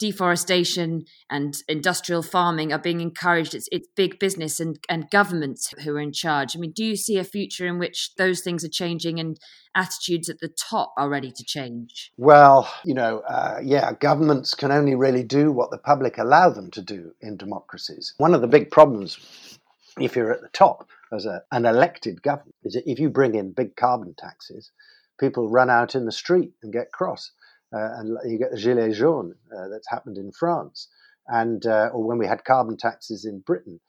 deforestation 0.00 1.04
and 1.28 1.58
industrial 1.68 2.22
farming 2.22 2.72
are 2.72 2.78
being 2.78 3.00
encouraged. 3.00 3.54
It's, 3.54 3.68
it's 3.70 3.86
big 3.94 4.18
business 4.18 4.58
and, 4.58 4.78
and 4.88 5.10
governments 5.10 5.72
who 5.84 5.94
are 5.94 6.00
in 6.00 6.12
charge. 6.12 6.56
I 6.56 6.58
mean, 6.58 6.72
do 6.72 6.82
you 6.82 6.96
see 6.96 7.18
a 7.18 7.24
future 7.24 7.66
in 7.66 7.78
which 7.78 8.14
those 8.16 8.40
things 8.40 8.64
are 8.64 8.70
changing 8.70 9.20
and 9.20 9.38
attitudes 9.76 10.30
at 10.30 10.40
the 10.40 10.48
top 10.48 10.94
are 10.96 11.10
ready 11.10 11.30
to 11.30 11.44
change? 11.44 12.10
Well, 12.16 12.72
you 12.82 12.94
know, 12.94 13.20
uh, 13.28 13.60
yeah, 13.62 13.92
governments 13.92 14.54
can 14.54 14.72
only 14.72 14.94
really 14.94 15.22
do 15.22 15.52
what 15.52 15.70
the 15.70 15.78
public 15.78 16.16
allow 16.16 16.48
them 16.48 16.70
to 16.72 16.82
do 16.82 17.12
in 17.20 17.36
democracies. 17.36 18.14
One 18.16 18.34
of 18.34 18.40
the 18.40 18.48
big 18.48 18.70
problems, 18.70 19.58
if 20.00 20.16
you're 20.16 20.32
at 20.32 20.40
the 20.40 20.48
top 20.48 20.88
as 21.12 21.26
a, 21.26 21.42
an 21.52 21.66
elected 21.66 22.22
government, 22.22 22.56
is 22.64 22.72
that 22.72 22.90
if 22.90 22.98
you 22.98 23.10
bring 23.10 23.34
in 23.34 23.52
big 23.52 23.76
carbon 23.76 24.14
taxes, 24.16 24.70
people 25.18 25.50
run 25.50 25.68
out 25.68 25.94
in 25.94 26.06
the 26.06 26.12
street 26.12 26.52
and 26.62 26.72
get 26.72 26.90
cross 26.90 27.32
and 27.72 28.18
you 28.24 28.38
get 28.38 28.50
the 28.50 28.56
gilets 28.56 28.96
jaunes 28.96 29.34
uh, 29.56 29.68
that's 29.68 29.88
happened 29.88 30.18
in 30.18 30.32
France, 30.32 30.88
and 31.28 31.64
uh, 31.66 31.90
or 31.92 32.04
when 32.04 32.18
we 32.18 32.26
had 32.26 32.44
carbon 32.44 32.76
taxes 32.76 33.24
in 33.24 33.40
Britain, 33.40 33.80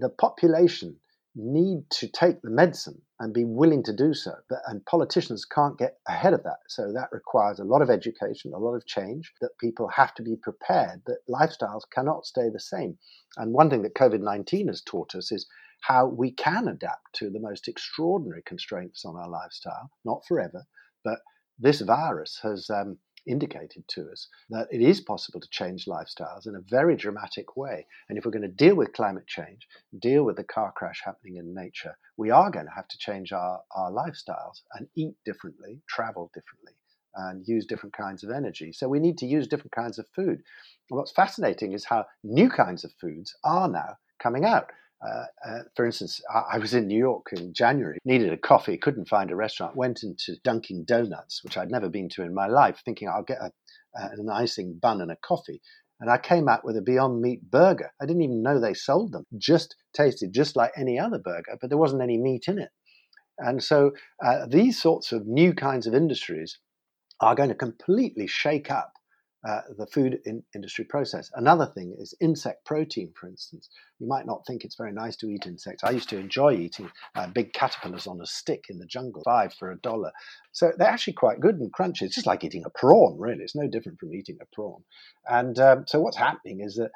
the 0.00 0.10
population 0.10 0.96
need 1.36 1.84
to 1.90 2.08
take 2.08 2.40
the 2.40 2.50
medicine 2.50 3.00
and 3.20 3.34
be 3.34 3.44
willing 3.44 3.82
to 3.82 3.92
do 3.92 4.14
so. 4.14 4.32
But, 4.48 4.60
and 4.66 4.84
politicians 4.86 5.44
can't 5.44 5.78
get 5.78 5.98
ahead 6.08 6.32
of 6.32 6.42
that. 6.44 6.60
So 6.68 6.92
that 6.92 7.12
requires 7.12 7.58
a 7.58 7.64
lot 7.64 7.82
of 7.82 7.90
education, 7.90 8.52
a 8.54 8.58
lot 8.58 8.74
of 8.74 8.86
change, 8.86 9.32
that 9.40 9.58
people 9.60 9.88
have 9.88 10.14
to 10.14 10.22
be 10.22 10.36
prepared 10.36 11.02
that 11.06 11.18
lifestyles 11.28 11.82
cannot 11.92 12.24
stay 12.24 12.48
the 12.50 12.60
same. 12.60 12.98
And 13.36 13.52
one 13.52 13.68
thing 13.68 13.82
that 13.82 13.94
COVID 13.94 14.20
19 14.20 14.68
has 14.68 14.82
taught 14.82 15.14
us 15.14 15.30
is 15.30 15.46
how 15.82 16.06
we 16.06 16.32
can 16.32 16.68
adapt 16.68 17.14
to 17.14 17.30
the 17.30 17.40
most 17.40 17.68
extraordinary 17.68 18.42
constraints 18.46 19.04
on 19.04 19.16
our 19.16 19.28
lifestyle, 19.28 19.90
not 20.04 20.22
forever, 20.26 20.64
but 21.04 21.20
this 21.58 21.80
virus 21.80 22.40
has 22.42 22.68
um, 22.70 22.98
indicated 23.26 23.86
to 23.88 24.10
us 24.10 24.28
that 24.50 24.68
it 24.70 24.80
is 24.80 25.00
possible 25.00 25.40
to 25.40 25.48
change 25.50 25.86
lifestyles 25.86 26.46
in 26.46 26.56
a 26.56 26.60
very 26.60 26.96
dramatic 26.96 27.56
way. 27.56 27.86
And 28.08 28.16
if 28.16 28.24
we're 28.24 28.30
going 28.30 28.42
to 28.42 28.48
deal 28.48 28.74
with 28.74 28.92
climate 28.92 29.26
change, 29.26 29.66
deal 29.98 30.24
with 30.24 30.36
the 30.36 30.44
car 30.44 30.72
crash 30.76 31.02
happening 31.04 31.36
in 31.36 31.54
nature, 31.54 31.96
we 32.16 32.30
are 32.30 32.50
going 32.50 32.66
to 32.66 32.72
have 32.72 32.88
to 32.88 32.98
change 32.98 33.32
our, 33.32 33.60
our 33.74 33.90
lifestyles 33.90 34.62
and 34.74 34.88
eat 34.96 35.14
differently, 35.24 35.80
travel 35.88 36.30
differently, 36.34 36.72
and 37.14 37.46
use 37.46 37.66
different 37.66 37.96
kinds 37.96 38.22
of 38.24 38.30
energy. 38.30 38.72
So 38.72 38.88
we 38.88 39.00
need 39.00 39.18
to 39.18 39.26
use 39.26 39.48
different 39.48 39.72
kinds 39.72 39.98
of 39.98 40.06
food. 40.14 40.42
And 40.90 40.98
what's 40.98 41.12
fascinating 41.12 41.72
is 41.72 41.84
how 41.84 42.04
new 42.22 42.48
kinds 42.48 42.84
of 42.84 42.92
foods 43.00 43.34
are 43.44 43.68
now 43.68 43.96
coming 44.18 44.44
out. 44.44 44.70
Uh, 45.04 45.24
uh, 45.46 45.58
for 45.74 45.84
instance, 45.84 46.20
I, 46.34 46.54
I, 46.54 46.58
was 46.58 46.72
in 46.72 46.86
New 46.86 46.98
York 46.98 47.26
in 47.32 47.52
January, 47.52 47.98
needed 48.04 48.32
a 48.32 48.36
coffee, 48.36 48.78
couldn't 48.78 49.08
find 49.08 49.30
a 49.30 49.36
restaurant, 49.36 49.76
went 49.76 50.02
into 50.02 50.36
Dunkin' 50.42 50.84
Donuts, 50.84 51.44
which 51.44 51.58
I'd 51.58 51.70
never 51.70 51.90
been 51.90 52.08
to 52.10 52.22
in 52.22 52.34
my 52.34 52.46
life, 52.46 52.80
thinking 52.84 53.08
I'll 53.08 53.22
get 53.22 53.38
a, 53.38 53.50
an 53.94 54.30
icing 54.30 54.78
bun 54.80 55.02
and 55.02 55.10
a 55.10 55.16
coffee. 55.16 55.60
And 56.00 56.10
I 56.10 56.18
came 56.18 56.48
out 56.48 56.64
with 56.64 56.76
a 56.76 56.82
Beyond 56.82 57.20
Meat 57.20 57.50
burger. 57.50 57.90
I 58.00 58.06
didn't 58.06 58.22
even 58.22 58.42
know 58.42 58.58
they 58.58 58.74
sold 58.74 59.12
them. 59.12 59.26
Just 59.36 59.76
tasted 59.94 60.32
just 60.32 60.56
like 60.56 60.72
any 60.76 60.98
other 60.98 61.18
burger, 61.18 61.56
but 61.60 61.68
there 61.70 61.78
wasn't 61.78 62.02
any 62.02 62.18
meat 62.18 62.44
in 62.48 62.58
it. 62.58 62.70
And 63.38 63.62
so 63.62 63.92
uh, 64.24 64.46
these 64.46 64.80
sorts 64.80 65.12
of 65.12 65.26
new 65.26 65.52
kinds 65.52 65.86
of 65.86 65.94
industries 65.94 66.58
are 67.20 67.34
going 67.34 67.48
to 67.50 67.54
completely 67.54 68.26
shake 68.26 68.70
up 68.70 68.92
uh, 69.46 69.60
the 69.78 69.86
food 69.86 70.18
in 70.24 70.42
industry 70.54 70.84
process. 70.84 71.30
Another 71.34 71.66
thing 71.66 71.94
is 71.98 72.14
insect 72.20 72.64
protein, 72.64 73.12
for 73.18 73.28
instance. 73.28 73.68
You 74.00 74.08
might 74.08 74.26
not 74.26 74.44
think 74.46 74.64
it's 74.64 74.74
very 74.74 74.92
nice 74.92 75.16
to 75.16 75.28
eat 75.28 75.46
insects. 75.46 75.84
I 75.84 75.90
used 75.90 76.08
to 76.08 76.18
enjoy 76.18 76.54
eating 76.54 76.90
uh, 77.14 77.28
big 77.28 77.52
caterpillars 77.52 78.06
on 78.06 78.20
a 78.20 78.26
stick 78.26 78.64
in 78.68 78.78
the 78.78 78.86
jungle, 78.86 79.22
five 79.24 79.54
for 79.54 79.70
a 79.70 79.78
dollar. 79.78 80.10
So 80.52 80.72
they're 80.76 80.88
actually 80.88 81.12
quite 81.12 81.40
good 81.40 81.56
and 81.56 81.72
crunchy. 81.72 82.02
It's 82.02 82.16
just 82.16 82.26
like 82.26 82.42
eating 82.42 82.64
a 82.66 82.70
prawn, 82.70 83.18
really. 83.18 83.42
It's 83.44 83.54
no 83.54 83.68
different 83.68 84.00
from 84.00 84.14
eating 84.14 84.38
a 84.42 84.46
prawn. 84.54 84.82
And 85.28 85.58
um, 85.60 85.84
so 85.86 86.00
what's 86.00 86.16
happening 86.16 86.60
is 86.60 86.74
that 86.74 86.90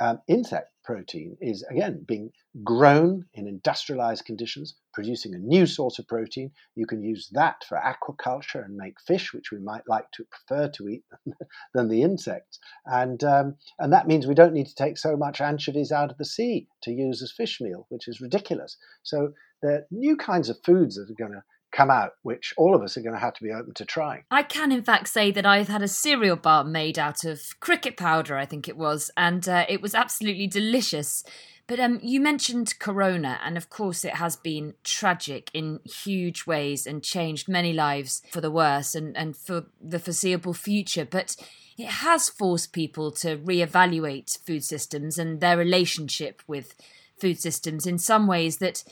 um, 0.00 0.20
insect 0.28 0.70
protein 0.82 1.36
is 1.40 1.62
again 1.70 2.04
being 2.08 2.30
grown 2.64 3.24
in 3.34 3.46
industrialized 3.46 4.24
conditions, 4.24 4.74
producing 4.94 5.34
a 5.34 5.38
new 5.38 5.66
source 5.66 5.98
of 5.98 6.08
protein. 6.08 6.50
You 6.74 6.86
can 6.86 7.02
use 7.02 7.28
that 7.32 7.64
for 7.68 7.78
aquaculture 7.78 8.64
and 8.64 8.76
make 8.76 9.00
fish, 9.06 9.32
which 9.32 9.52
we 9.52 9.58
might 9.58 9.86
like 9.86 10.10
to 10.12 10.24
prefer 10.24 10.68
to 10.70 10.88
eat 10.88 11.04
than 11.74 11.88
the 11.88 12.02
insects. 12.02 12.58
And 12.86 13.22
um, 13.22 13.56
and 13.78 13.92
that 13.92 14.08
means 14.08 14.26
we 14.26 14.34
don't 14.34 14.54
need 14.54 14.66
to 14.66 14.74
take 14.74 14.98
so 14.98 15.16
much 15.16 15.40
anchovies 15.40 15.92
out 15.92 16.10
of 16.10 16.18
the 16.18 16.24
sea 16.24 16.66
to 16.82 16.90
use 16.90 17.22
as 17.22 17.32
fish 17.32 17.60
meal, 17.60 17.86
which 17.90 18.08
is 18.08 18.20
ridiculous. 18.20 18.76
So 19.02 19.32
there 19.62 19.72
are 19.72 19.86
new 19.90 20.16
kinds 20.16 20.48
of 20.48 20.58
foods 20.64 20.96
that 20.96 21.10
are 21.10 21.26
going 21.26 21.32
to 21.32 21.44
come 21.72 21.90
out, 21.90 22.12
which 22.22 22.52
all 22.56 22.74
of 22.74 22.82
us 22.82 22.96
are 22.96 23.02
going 23.02 23.14
to 23.14 23.20
have 23.20 23.34
to 23.34 23.42
be 23.42 23.52
open 23.52 23.74
to 23.74 23.84
trying. 23.84 24.24
I 24.30 24.42
can, 24.42 24.72
in 24.72 24.82
fact, 24.82 25.08
say 25.08 25.30
that 25.30 25.46
I've 25.46 25.68
had 25.68 25.82
a 25.82 25.88
cereal 25.88 26.36
bar 26.36 26.64
made 26.64 26.98
out 26.98 27.24
of 27.24 27.40
cricket 27.60 27.96
powder, 27.96 28.36
I 28.36 28.46
think 28.46 28.68
it 28.68 28.76
was, 28.76 29.10
and 29.16 29.48
uh, 29.48 29.66
it 29.68 29.80
was 29.80 29.94
absolutely 29.94 30.46
delicious. 30.46 31.24
But 31.66 31.78
um, 31.78 32.00
you 32.02 32.20
mentioned 32.20 32.78
Corona, 32.80 33.38
and 33.44 33.56
of 33.56 33.70
course, 33.70 34.04
it 34.04 34.14
has 34.14 34.34
been 34.34 34.74
tragic 34.82 35.50
in 35.54 35.78
huge 35.84 36.44
ways 36.44 36.84
and 36.84 37.00
changed 37.00 37.48
many 37.48 37.72
lives 37.72 38.22
for 38.32 38.40
the 38.40 38.50
worse 38.50 38.96
and, 38.96 39.16
and 39.16 39.36
for 39.36 39.66
the 39.80 40.00
foreseeable 40.00 40.54
future. 40.54 41.04
But 41.04 41.36
it 41.78 41.86
has 41.86 42.28
forced 42.28 42.72
people 42.72 43.12
to 43.12 43.36
reevaluate 43.36 44.44
food 44.44 44.64
systems 44.64 45.16
and 45.16 45.40
their 45.40 45.56
relationship 45.56 46.42
with 46.48 46.74
food 47.20 47.40
systems 47.40 47.86
in 47.86 47.98
some 47.98 48.26
ways 48.26 48.56
that 48.56 48.82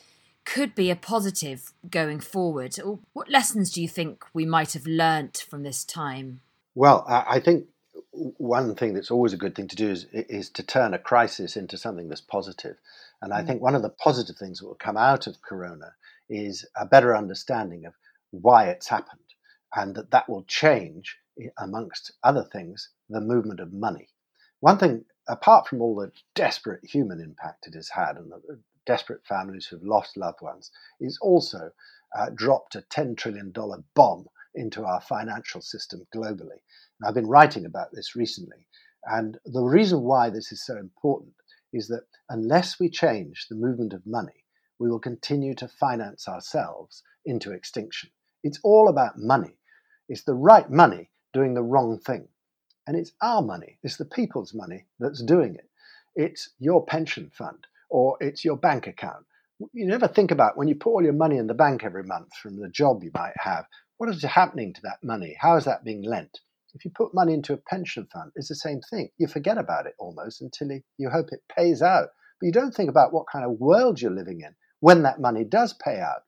could 0.45 0.75
be 0.75 0.91
a 0.91 0.97
positive 0.97 1.73
going 1.91 2.21
forward. 2.21 2.77
What 3.13 3.31
lessons 3.31 3.71
do 3.71 3.83
you 3.83 3.89
think 3.89 4.25
we 4.33 4.47
might 4.47 4.73
have 4.73 4.87
learnt 4.87 5.45
from 5.49 5.63
this 5.63 5.85
time? 5.85 6.41
Well, 6.75 7.05
I 7.09 7.41
think 7.41 7.67
one 8.13 8.75
thing 8.75 8.95
that's 8.95 9.11
always 9.11 9.33
a 9.33 9.39
good 9.39 9.55
thing 9.55 9.69
to 9.69 9.77
do 9.77 9.91
is, 9.91 10.07
is 10.13 10.49
to 10.51 10.63
turn 10.63 10.95
a 10.95 10.99
crisis 10.99 11.57
into 11.57 11.77
something 11.77 12.09
that's 12.09 12.21
positive. 12.21 12.77
And 13.21 13.33
I 13.33 13.43
mm. 13.43 13.47
think 13.47 13.63
one 13.63 13.75
of 13.75 13.83
the 13.83 13.91
positive 13.91 14.37
things 14.37 14.61
that 14.61 14.67
will 14.67 14.75
come 14.75 14.97
out 14.97 15.27
of 15.27 15.43
Corona 15.43 15.93
is 16.29 16.67
a 16.77 16.87
better 16.87 17.17
understanding 17.17 17.85
of 17.85 17.95
why 18.31 18.67
it's 18.67 18.89
happened, 18.89 19.21
and 19.75 19.95
that 19.95 20.11
that 20.11 20.29
will 20.29 20.45
change, 20.45 21.17
amongst 21.59 22.13
other 22.23 22.45
things, 22.45 22.91
the 23.09 23.21
movement 23.21 23.61
of 23.61 23.73
money. 23.73 24.09
One 24.61 24.79
thing, 24.79 25.05
apart 25.29 25.69
from 25.69 25.81
all 25.81 25.97
the 25.97 26.13
desperate 26.35 26.85
human 26.85 27.21
impact 27.21 27.67
it 27.67 27.75
has 27.75 27.89
had 27.89 28.17
and 28.17 28.31
the 28.31 28.61
desperate 28.89 29.21
families 29.27 29.67
who've 29.67 29.85
lost 29.85 30.17
loved 30.17 30.41
ones, 30.41 30.71
is 30.99 31.19
also 31.21 31.71
uh, 32.19 32.31
dropped 32.35 32.75
a 32.75 32.81
$10 32.81 33.19
trillion 33.19 33.53
bomb 33.95 34.25
into 34.55 34.83
our 34.83 35.01
financial 35.03 35.61
system 35.61 36.07
globally. 36.17 36.63
And 36.99 37.07
I've 37.07 37.15
been 37.15 37.29
writing 37.29 37.67
about 37.67 37.89
this 37.93 38.17
recently. 38.17 38.67
And 39.05 39.39
the 39.45 39.63
reason 39.63 40.01
why 40.01 40.31
this 40.31 40.53
is 40.53 40.65
so 40.65 40.79
important 40.79 41.35
is 41.71 41.87
that 41.89 42.05
unless 42.31 42.81
we 42.81 42.89
change 42.89 43.47
the 43.51 43.57
movement 43.57 43.93
of 43.93 44.07
money, 44.07 44.47
we 44.79 44.89
will 44.89 44.99
continue 44.99 45.55
to 45.57 45.69
finance 45.69 46.27
ourselves 46.27 47.03
into 47.27 47.53
extinction. 47.53 48.09
It's 48.43 48.59
all 48.65 48.89
about 48.89 49.19
money. 49.19 49.59
It's 50.09 50.25
the 50.25 50.35
right 50.35 50.71
money 50.71 51.11
doing 51.35 51.53
the 51.53 51.63
wrong 51.63 51.99
thing. 51.99 52.27
And 52.87 52.97
it's 52.97 53.13
our 53.21 53.43
money, 53.43 53.79
it's 53.83 53.99
the 53.99 54.07
people's 54.07 54.55
money 54.55 54.87
that's 54.99 55.23
doing 55.23 55.57
it. 55.57 55.69
It's 56.17 56.49
your 56.59 56.87
pension 56.87 57.31
fund 57.35 57.67
or 57.89 58.17
it's 58.21 58.45
your 58.45 58.57
bank 58.57 58.87
account. 58.87 59.25
You 59.73 59.87
never 59.87 60.07
think 60.07 60.31
about 60.31 60.57
when 60.57 60.69
you 60.69 60.77
put 60.77 60.91
all 60.91 61.03
your 61.03 61.13
money 61.13 61.37
in 61.37 61.47
the 61.47 61.55
bank 61.55 61.85
every 61.85 62.05
month 62.05 62.29
from 62.41 62.61
the 62.61 62.69
job 62.69 63.03
you 63.03 63.11
might 63.15 63.35
have, 63.39 63.65
what 63.97 64.09
is 64.09 64.23
happening 64.23 64.73
to 64.75 64.81
that 64.83 64.99
money? 65.03 65.37
How 65.41 65.57
is 65.57 65.65
that 65.65 65.85
being 65.85 66.03
lent? 66.03 66.41
If 66.75 66.85
you 66.85 66.93
put 66.95 67.15
money 67.15 67.35
into 67.35 67.55
a 67.55 67.57
pension 67.57 68.07
fund, 68.13 68.31
it's 68.37 68.49
the 68.49 68.55
same 68.55 68.81
thing. 68.89 69.09
You 69.19 69.27
forget 69.27 69.59
about 69.59 69.87
it 69.87 69.95
almost 69.99 70.43
until 70.43 70.69
you 70.97 71.11
hope 71.11 71.33
it 71.33 71.43
pays 71.55 71.83
out. 71.83 72.09
But 72.41 72.47
you 72.47 72.53
don't 72.53 72.73
think 72.73 72.91
about 72.91 73.13
what 73.13 73.27
kind 73.31 73.45
of 73.45 73.59
world 73.59 74.01
you're 74.01 74.13
living 74.13 74.43
in 74.43 74.55
when 74.81 75.03
that 75.03 75.21
money 75.21 75.45
does 75.45 75.73
pay 75.73 75.99
out. 75.99 76.23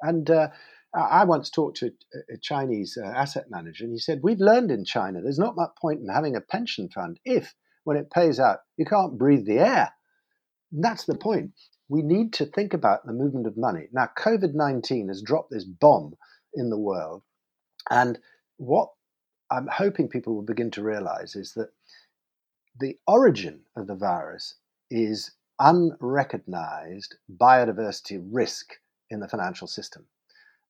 And 0.00 0.30
uh, 0.30 0.48
I 0.94 1.24
once 1.24 1.50
talked 1.50 1.78
to 1.78 1.92
a 2.32 2.38
Chinese 2.38 2.96
uh, 3.02 3.06
asset 3.06 3.46
manager, 3.50 3.84
and 3.84 3.92
he 3.92 3.98
said, 3.98 4.20
We've 4.22 4.40
learned 4.40 4.70
in 4.70 4.84
China 4.84 5.20
there's 5.20 5.38
not 5.38 5.56
much 5.56 5.70
point 5.80 6.00
in 6.00 6.08
having 6.08 6.36
a 6.36 6.40
pension 6.40 6.88
fund 6.88 7.18
if, 7.24 7.54
when 7.84 7.96
it 7.96 8.10
pays 8.10 8.38
out, 8.38 8.60
you 8.76 8.84
can't 8.84 9.18
breathe 9.18 9.46
the 9.46 9.58
air. 9.58 9.92
And 10.76 10.84
that's 10.84 11.06
the 11.06 11.16
point. 11.16 11.52
We 11.88 12.02
need 12.02 12.34
to 12.34 12.44
think 12.44 12.74
about 12.74 13.06
the 13.06 13.14
movement 13.14 13.46
of 13.46 13.56
money. 13.56 13.88
Now, 13.92 14.10
COVID 14.18 14.52
19 14.52 15.08
has 15.08 15.22
dropped 15.22 15.50
this 15.50 15.64
bomb 15.64 16.16
in 16.52 16.68
the 16.68 16.78
world. 16.78 17.22
And 17.88 18.18
what 18.58 18.90
I'm 19.50 19.68
hoping 19.68 20.06
people 20.06 20.34
will 20.34 20.42
begin 20.42 20.70
to 20.72 20.82
realize 20.82 21.34
is 21.34 21.54
that 21.54 21.70
the 22.78 22.98
origin 23.06 23.62
of 23.74 23.86
the 23.86 23.94
virus 23.94 24.56
is 24.90 25.30
unrecognized 25.58 27.14
biodiversity 27.34 28.22
risk 28.30 28.74
in 29.08 29.20
the 29.20 29.28
financial 29.28 29.66
system. 29.66 30.04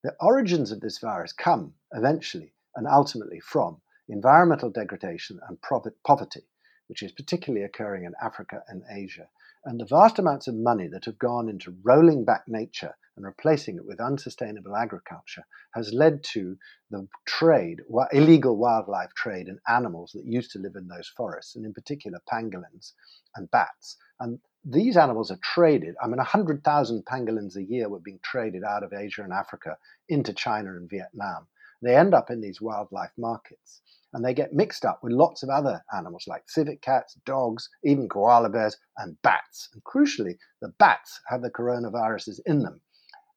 The 0.04 0.14
origins 0.20 0.70
of 0.70 0.80
this 0.80 0.98
virus 0.98 1.32
come 1.32 1.74
eventually 1.92 2.52
and 2.76 2.86
ultimately 2.86 3.40
from 3.40 3.80
environmental 4.08 4.70
degradation 4.70 5.40
and 5.48 5.58
poverty, 6.04 6.46
which 6.86 7.02
is 7.02 7.10
particularly 7.10 7.64
occurring 7.64 8.04
in 8.04 8.14
Africa 8.22 8.62
and 8.68 8.84
Asia. 8.88 9.28
And 9.68 9.80
the 9.80 9.84
vast 9.84 10.20
amounts 10.20 10.46
of 10.46 10.54
money 10.54 10.86
that 10.86 11.06
have 11.06 11.18
gone 11.18 11.48
into 11.48 11.76
rolling 11.82 12.24
back 12.24 12.44
nature 12.46 12.94
and 13.16 13.26
replacing 13.26 13.74
it 13.74 13.84
with 13.84 14.00
unsustainable 14.00 14.76
agriculture 14.76 15.42
has 15.74 15.92
led 15.92 16.22
to 16.22 16.56
the 16.90 17.08
trade, 17.26 17.80
illegal 18.12 18.56
wildlife 18.56 19.12
trade 19.16 19.48
in 19.48 19.58
animals 19.66 20.12
that 20.12 20.24
used 20.24 20.52
to 20.52 20.60
live 20.60 20.76
in 20.76 20.86
those 20.86 21.08
forests, 21.16 21.56
and 21.56 21.66
in 21.66 21.74
particular 21.74 22.20
pangolins 22.32 22.92
and 23.34 23.50
bats. 23.50 23.96
And 24.20 24.38
these 24.64 24.96
animals 24.96 25.32
are 25.32 25.40
traded. 25.42 25.96
I 26.00 26.06
mean, 26.06 26.18
100,000 26.18 27.04
pangolins 27.04 27.56
a 27.56 27.64
year 27.64 27.88
were 27.88 27.98
being 27.98 28.20
traded 28.22 28.62
out 28.62 28.84
of 28.84 28.92
Asia 28.92 29.24
and 29.24 29.32
Africa 29.32 29.78
into 30.08 30.32
China 30.32 30.76
and 30.76 30.88
Vietnam. 30.88 31.48
They 31.82 31.96
end 31.96 32.14
up 32.14 32.30
in 32.30 32.40
these 32.40 32.60
wildlife 32.60 33.12
markets 33.18 33.80
and 34.16 34.24
they 34.24 34.32
get 34.32 34.54
mixed 34.54 34.86
up 34.86 35.00
with 35.02 35.12
lots 35.12 35.42
of 35.42 35.50
other 35.50 35.84
animals 35.94 36.24
like 36.26 36.48
civet 36.48 36.80
cats, 36.80 37.18
dogs, 37.26 37.68
even 37.84 38.08
koala 38.08 38.48
bears, 38.48 38.78
and 38.96 39.20
bats. 39.20 39.68
And 39.74 39.84
crucially, 39.84 40.38
the 40.62 40.70
bats 40.78 41.20
have 41.28 41.42
the 41.42 41.50
coronaviruses 41.50 42.40
in 42.46 42.62
them. 42.62 42.80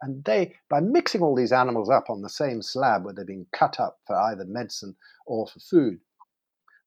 And 0.02 0.24
they, 0.24 0.56
by 0.70 0.80
mixing 0.80 1.22
all 1.22 1.36
these 1.36 1.52
animals 1.52 1.90
up 1.90 2.10
on 2.10 2.22
the 2.22 2.30
same 2.30 2.62
slab 2.62 3.04
where 3.04 3.14
they're 3.14 3.26
being 3.26 3.48
cut 3.52 3.78
up 3.78 4.00
for 4.08 4.16
either 4.16 4.46
medicine 4.46 4.96
or 5.26 5.48
for 5.48 5.60
food, 5.60 6.00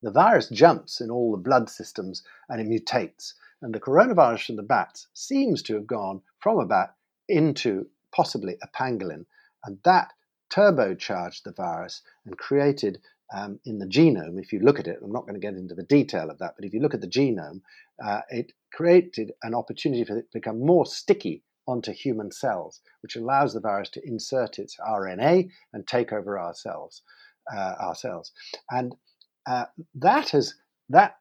the 0.00 0.10
virus 0.10 0.48
jumps 0.48 1.02
in 1.02 1.10
all 1.10 1.30
the 1.30 1.36
blood 1.36 1.68
systems 1.68 2.22
and 2.48 2.62
it 2.62 2.66
mutates. 2.66 3.34
And 3.60 3.74
the 3.74 3.80
coronavirus 3.80 4.46
from 4.46 4.56
the 4.56 4.62
bats 4.62 5.08
seems 5.12 5.62
to 5.64 5.74
have 5.74 5.86
gone 5.86 6.22
from 6.38 6.58
a 6.58 6.64
bat 6.64 6.94
into 7.28 7.90
possibly 8.10 8.56
a 8.62 8.68
pangolin. 8.68 9.26
And 9.66 9.80
that 9.84 10.14
turbocharged 10.50 11.42
the 11.44 11.52
virus 11.52 12.02
and 12.24 12.38
created 12.38 13.00
um, 13.34 13.58
in 13.64 13.78
the 13.78 13.86
genome, 13.86 14.40
if 14.40 14.52
you 14.52 14.60
look 14.60 14.78
at 14.78 14.86
it, 14.86 14.98
I'm 15.02 15.12
not 15.12 15.22
going 15.22 15.34
to 15.34 15.40
get 15.40 15.54
into 15.54 15.74
the 15.74 15.82
detail 15.82 16.30
of 16.30 16.38
that, 16.38 16.54
but 16.56 16.64
if 16.64 16.72
you 16.72 16.80
look 16.80 16.94
at 16.94 17.00
the 17.00 17.08
genome, 17.08 17.60
uh, 18.04 18.20
it 18.30 18.52
created 18.72 19.32
an 19.42 19.54
opportunity 19.54 20.04
for 20.04 20.18
it 20.18 20.30
to 20.32 20.38
become 20.38 20.64
more 20.64 20.86
sticky 20.86 21.42
onto 21.66 21.92
human 21.92 22.30
cells, 22.30 22.80
which 23.02 23.16
allows 23.16 23.54
the 23.54 23.60
virus 23.60 23.88
to 23.90 24.06
insert 24.06 24.58
its 24.58 24.76
RNA 24.78 25.48
and 25.72 25.86
take 25.86 26.12
over 26.12 26.38
our 26.38 26.54
cells. 26.54 27.02
Uh, 27.52 27.74
our 27.80 27.94
cells. 27.96 28.30
And 28.70 28.94
uh, 29.46 29.64
that 29.96 30.30
has 30.30 30.54
that 30.90 31.16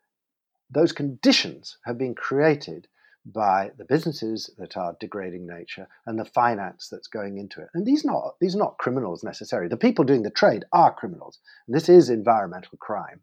those 0.69 0.91
conditions 0.91 1.77
have 1.83 1.97
been 1.97 2.13
created 2.13 2.87
by 3.25 3.71
the 3.77 3.85
businesses 3.85 4.49
that 4.57 4.75
are 4.77 4.97
degrading 4.99 5.45
nature 5.45 5.87
and 6.05 6.17
the 6.17 6.25
finance 6.25 6.87
that's 6.89 7.07
going 7.07 7.37
into 7.37 7.61
it. 7.61 7.69
And 7.73 7.85
these 7.85 8.03
not 8.03 8.35
these 8.39 8.55
are 8.55 8.59
not 8.59 8.77
criminals 8.77 9.23
necessarily. 9.23 9.69
The 9.69 9.77
people 9.77 10.05
doing 10.05 10.23
the 10.23 10.31
trade 10.31 10.65
are 10.73 10.93
criminals. 10.93 11.39
And 11.67 11.75
this 11.75 11.89
is 11.89 12.09
environmental 12.09 12.77
crime. 12.79 13.21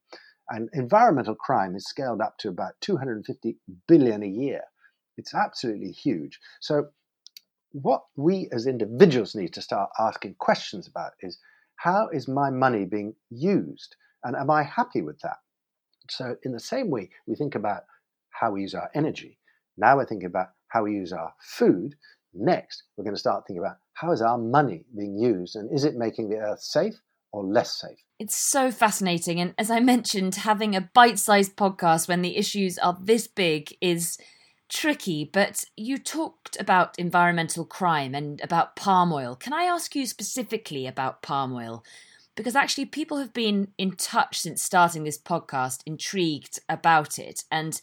And 0.51 0.71
environmental 0.73 1.35
crime 1.35 1.75
is 1.75 1.85
scaled 1.87 2.21
up 2.21 2.39
to 2.39 2.49
about 2.49 2.81
250 2.81 3.57
billion 3.87 4.23
a 4.23 4.29
year. 4.29 4.63
It's 5.17 5.35
absolutely 5.35 5.91
huge. 5.91 6.39
So 6.61 6.89
what 7.73 8.05
we 8.17 8.49
as 8.53 8.67
individuals 8.67 9.35
need 9.35 9.53
to 9.55 9.63
start 9.63 9.91
asking 9.99 10.37
questions 10.39 10.87
about 10.87 11.13
is 11.21 11.39
how 11.77 12.09
is 12.09 12.29
my 12.29 12.51
money 12.51 12.85
being 12.85 13.15
used? 13.31 13.97
And 14.25 14.35
am 14.37 14.51
I 14.51 14.63
happy 14.63 15.03
with 15.03 15.21
that? 15.21 15.37
So, 16.11 16.37
in 16.43 16.53
the 16.53 16.61
same 16.61 16.91
way, 16.91 17.11
we 17.27 17.37
think 17.37 17.55
about 17.55 17.83
how 18.31 18.51
we 18.53 18.63
use 18.63 18.75
our 18.75 18.91
energy. 18.95 19.38
Now 19.79 19.97
we're 19.97 20.07
thinking 20.07 20.27
about 20.27 20.49
how 20.69 20.85
we 20.85 20.93
use 20.93 21.13
our 21.13 21.33
food. 21.41 21.95
Next, 22.35 22.83
we're 22.97 23.05
going 23.05 23.15
to 23.15 23.21
start 23.21 23.45
thinking 23.47 23.63
about 23.65 23.79
how 23.95 24.13
is 24.13 24.21
our 24.21 24.37
money 24.37 24.85
being 24.97 25.19
used 25.19 25.57
and 25.57 25.73
is 25.73 25.85
it 25.85 25.95
making 25.97 26.29
the 26.29 26.37
earth 26.37 26.61
safe 26.61 26.95
or 27.33 27.45
less 27.45 27.81
safe? 27.81 27.99
It's 28.19 28.37
so 28.37 28.71
fascinating. 28.71 29.41
And 29.41 29.55
as 29.57 29.71
I 29.71 29.81
mentioned, 29.81 30.35
having 30.35 30.75
a 30.75 30.91
bite 30.93 31.19
sized 31.19 31.57
podcast 31.57 32.09
when 32.09 32.23
the 32.23 32.37
issues 32.37 32.79
are 32.79 32.99
this 33.01 33.29
big 33.29 33.77
is 33.81 34.19
tricky. 34.69 35.25
But 35.25 35.65
you 35.77 35.97
talked 35.97 36.57
about 36.61 36.99
environmental 36.99 37.65
crime 37.65 38.15
and 38.15 38.41
about 38.41 38.77
palm 38.77 39.13
oil. 39.13 39.37
Can 39.37 39.53
I 39.53 39.63
ask 39.63 39.95
you 39.95 40.07
specifically 40.07 40.87
about 40.87 41.23
palm 41.23 41.55
oil? 41.55 41.85
Because 42.35 42.55
actually, 42.55 42.87
people 42.87 43.19
have 43.19 43.33
been 43.33 43.69
in 43.79 43.93
touch 43.93 44.39
since 44.39 44.63
starting 44.63 45.03
this 45.03 45.19
podcast, 45.19 45.81
intrigued 45.87 46.61
about 46.69 47.19
it 47.19 47.45
and 47.51 47.81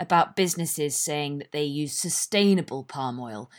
about 0.00 0.34
businesses 0.34 0.96
saying 0.96 1.38
that 1.38 1.52
they 1.52 1.62
use 1.64 1.92
sustainable 1.92 2.82
palm 2.82 3.20
oil. 3.20 3.50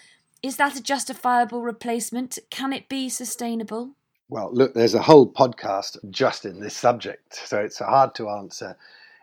Is 0.44 0.58
that 0.58 0.76
a 0.76 0.84
justifiable 0.84 1.62
replacement? 1.62 2.40
Can 2.50 2.74
it 2.74 2.90
be 2.90 3.08
sustainable? 3.08 3.96
Well, 4.28 4.50
look, 4.52 4.74
there's 4.74 4.96
a 4.96 5.02
whole 5.02 5.32
podcast 5.32 5.98
just 6.10 6.46
in 6.46 6.60
this 6.60 6.76
subject, 6.76 7.36
so 7.36 7.60
it's 7.60 7.80
hard 7.80 8.16
to 8.16 8.30
answer 8.30 8.76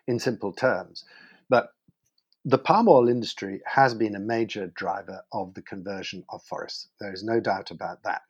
in 0.07 0.19
simple 0.19 0.53
terms. 0.53 1.05
But 1.49 1.73
the 2.45 2.59
palm 2.59 2.89
oil 2.89 3.09
industry 3.09 3.61
has 3.67 3.95
been 3.95 4.15
a 4.15 4.21
major 4.21 4.69
driver 4.69 5.23
of 5.33 5.55
the 5.55 5.63
conversion 5.63 6.25
of 6.29 6.43
forests. 6.43 6.89
There 7.01 7.13
is 7.13 7.25
no 7.25 7.41
doubt 7.41 7.71
about 7.71 8.03
that. 8.05 8.23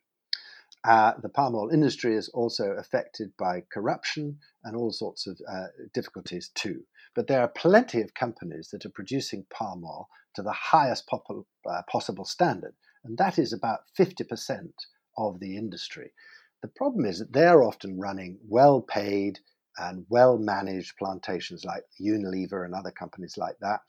Uh, 0.83 1.13
the 1.21 1.29
palm 1.29 1.55
oil 1.55 1.69
industry 1.69 2.15
is 2.15 2.29
also 2.29 2.71
affected 2.71 3.31
by 3.37 3.63
corruption 3.71 4.39
and 4.63 4.75
all 4.75 4.91
sorts 4.91 5.27
of 5.27 5.39
uh, 5.47 5.67
difficulties 5.93 6.49
too. 6.55 6.83
But 7.19 7.27
there 7.27 7.41
are 7.41 7.49
plenty 7.49 7.99
of 7.99 8.13
companies 8.13 8.69
that 8.69 8.85
are 8.85 8.89
producing 8.91 9.45
palm 9.49 9.83
oil 9.83 10.07
to 10.35 10.41
the 10.41 10.53
highest 10.53 11.05
pop- 11.05 11.27
uh, 11.69 11.81
possible 11.91 12.23
standard, 12.23 12.75
and 13.03 13.17
that 13.17 13.37
is 13.37 13.51
about 13.51 13.81
50% 13.99 14.71
of 15.17 15.41
the 15.41 15.57
industry. 15.57 16.13
The 16.61 16.69
problem 16.69 17.03
is 17.03 17.19
that 17.19 17.33
they're 17.33 17.61
often 17.61 17.99
running 17.99 18.39
well 18.47 18.81
paid 18.81 19.41
and 19.77 20.05
well 20.07 20.37
managed 20.37 20.95
plantations 20.95 21.65
like 21.65 21.83
Unilever 21.99 22.63
and 22.63 22.73
other 22.73 22.91
companies 22.91 23.37
like 23.37 23.59
that. 23.59 23.81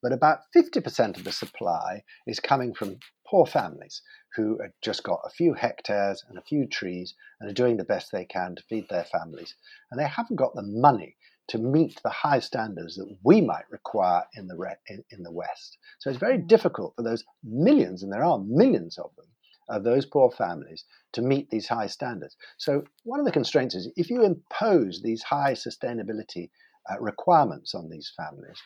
But 0.00 0.12
about 0.12 0.42
50% 0.54 1.16
of 1.16 1.24
the 1.24 1.32
supply 1.32 2.04
is 2.24 2.38
coming 2.38 2.72
from 2.72 3.00
poor 3.26 3.46
families 3.46 4.00
who 4.36 4.60
have 4.62 4.74
just 4.80 5.02
got 5.02 5.22
a 5.24 5.30
few 5.30 5.54
hectares 5.54 6.24
and 6.28 6.38
a 6.38 6.42
few 6.42 6.68
trees 6.68 7.16
and 7.40 7.50
are 7.50 7.54
doing 7.54 7.78
the 7.78 7.84
best 7.84 8.12
they 8.12 8.26
can 8.26 8.54
to 8.54 8.62
feed 8.62 8.88
their 8.88 9.06
families. 9.06 9.56
And 9.90 9.98
they 9.98 10.06
haven't 10.06 10.36
got 10.36 10.54
the 10.54 10.62
money 10.62 11.16
to 11.48 11.58
meet 11.58 12.00
the 12.02 12.10
high 12.10 12.40
standards 12.40 12.96
that 12.96 13.16
we 13.22 13.40
might 13.40 13.70
require 13.70 14.24
in 14.34 14.48
the, 14.48 14.56
re- 14.56 14.76
in, 14.88 15.04
in 15.10 15.22
the 15.22 15.32
West. 15.32 15.78
So 15.98 16.10
it's 16.10 16.18
very 16.18 16.38
difficult 16.38 16.94
for 16.96 17.02
those 17.02 17.24
millions, 17.44 18.02
and 18.02 18.12
there 18.12 18.24
are 18.24 18.38
millions 18.38 18.98
of 18.98 19.10
them, 19.16 19.26
of 19.68 19.84
those 19.84 20.06
poor 20.06 20.30
families 20.30 20.84
to 21.12 21.22
meet 21.22 21.50
these 21.50 21.68
high 21.68 21.86
standards. 21.86 22.36
So, 22.58 22.84
one 23.04 23.20
of 23.20 23.26
the 23.26 23.32
constraints 23.32 23.74
is 23.74 23.90
if 23.96 24.10
you 24.10 24.24
impose 24.24 25.02
these 25.02 25.22
high 25.22 25.52
sustainability 25.52 26.50
uh, 26.90 27.00
requirements 27.00 27.74
on 27.74 27.88
these 27.88 28.12
families, 28.16 28.60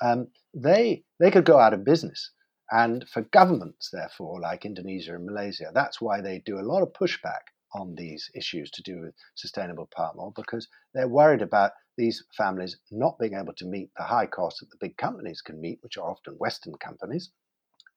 um, 0.00 0.28
they, 0.54 1.04
they 1.20 1.30
could 1.30 1.44
go 1.44 1.58
out 1.58 1.74
of 1.74 1.84
business. 1.84 2.30
And 2.70 3.06
for 3.08 3.22
governments, 3.22 3.90
therefore, 3.92 4.40
like 4.40 4.64
Indonesia 4.64 5.14
and 5.14 5.26
Malaysia, 5.26 5.70
that's 5.74 6.00
why 6.00 6.20
they 6.20 6.42
do 6.44 6.58
a 6.58 6.62
lot 6.62 6.82
of 6.82 6.92
pushback 6.94 7.52
on 7.74 7.94
these 7.94 8.30
issues 8.34 8.70
to 8.70 8.82
do 8.82 9.00
with 9.00 9.14
sustainable 9.34 9.88
palm 9.94 10.16
oil 10.18 10.32
because 10.34 10.68
they're 10.94 11.08
worried 11.08 11.42
about 11.42 11.72
these 11.96 12.24
families 12.36 12.76
not 12.90 13.18
being 13.18 13.34
able 13.34 13.52
to 13.54 13.66
meet 13.66 13.90
the 13.96 14.02
high 14.02 14.26
costs 14.26 14.60
that 14.60 14.70
the 14.70 14.76
big 14.80 14.96
companies 14.96 15.42
can 15.42 15.60
meet, 15.60 15.78
which 15.82 15.98
are 15.98 16.10
often 16.10 16.34
Western 16.34 16.74
companies, 16.76 17.30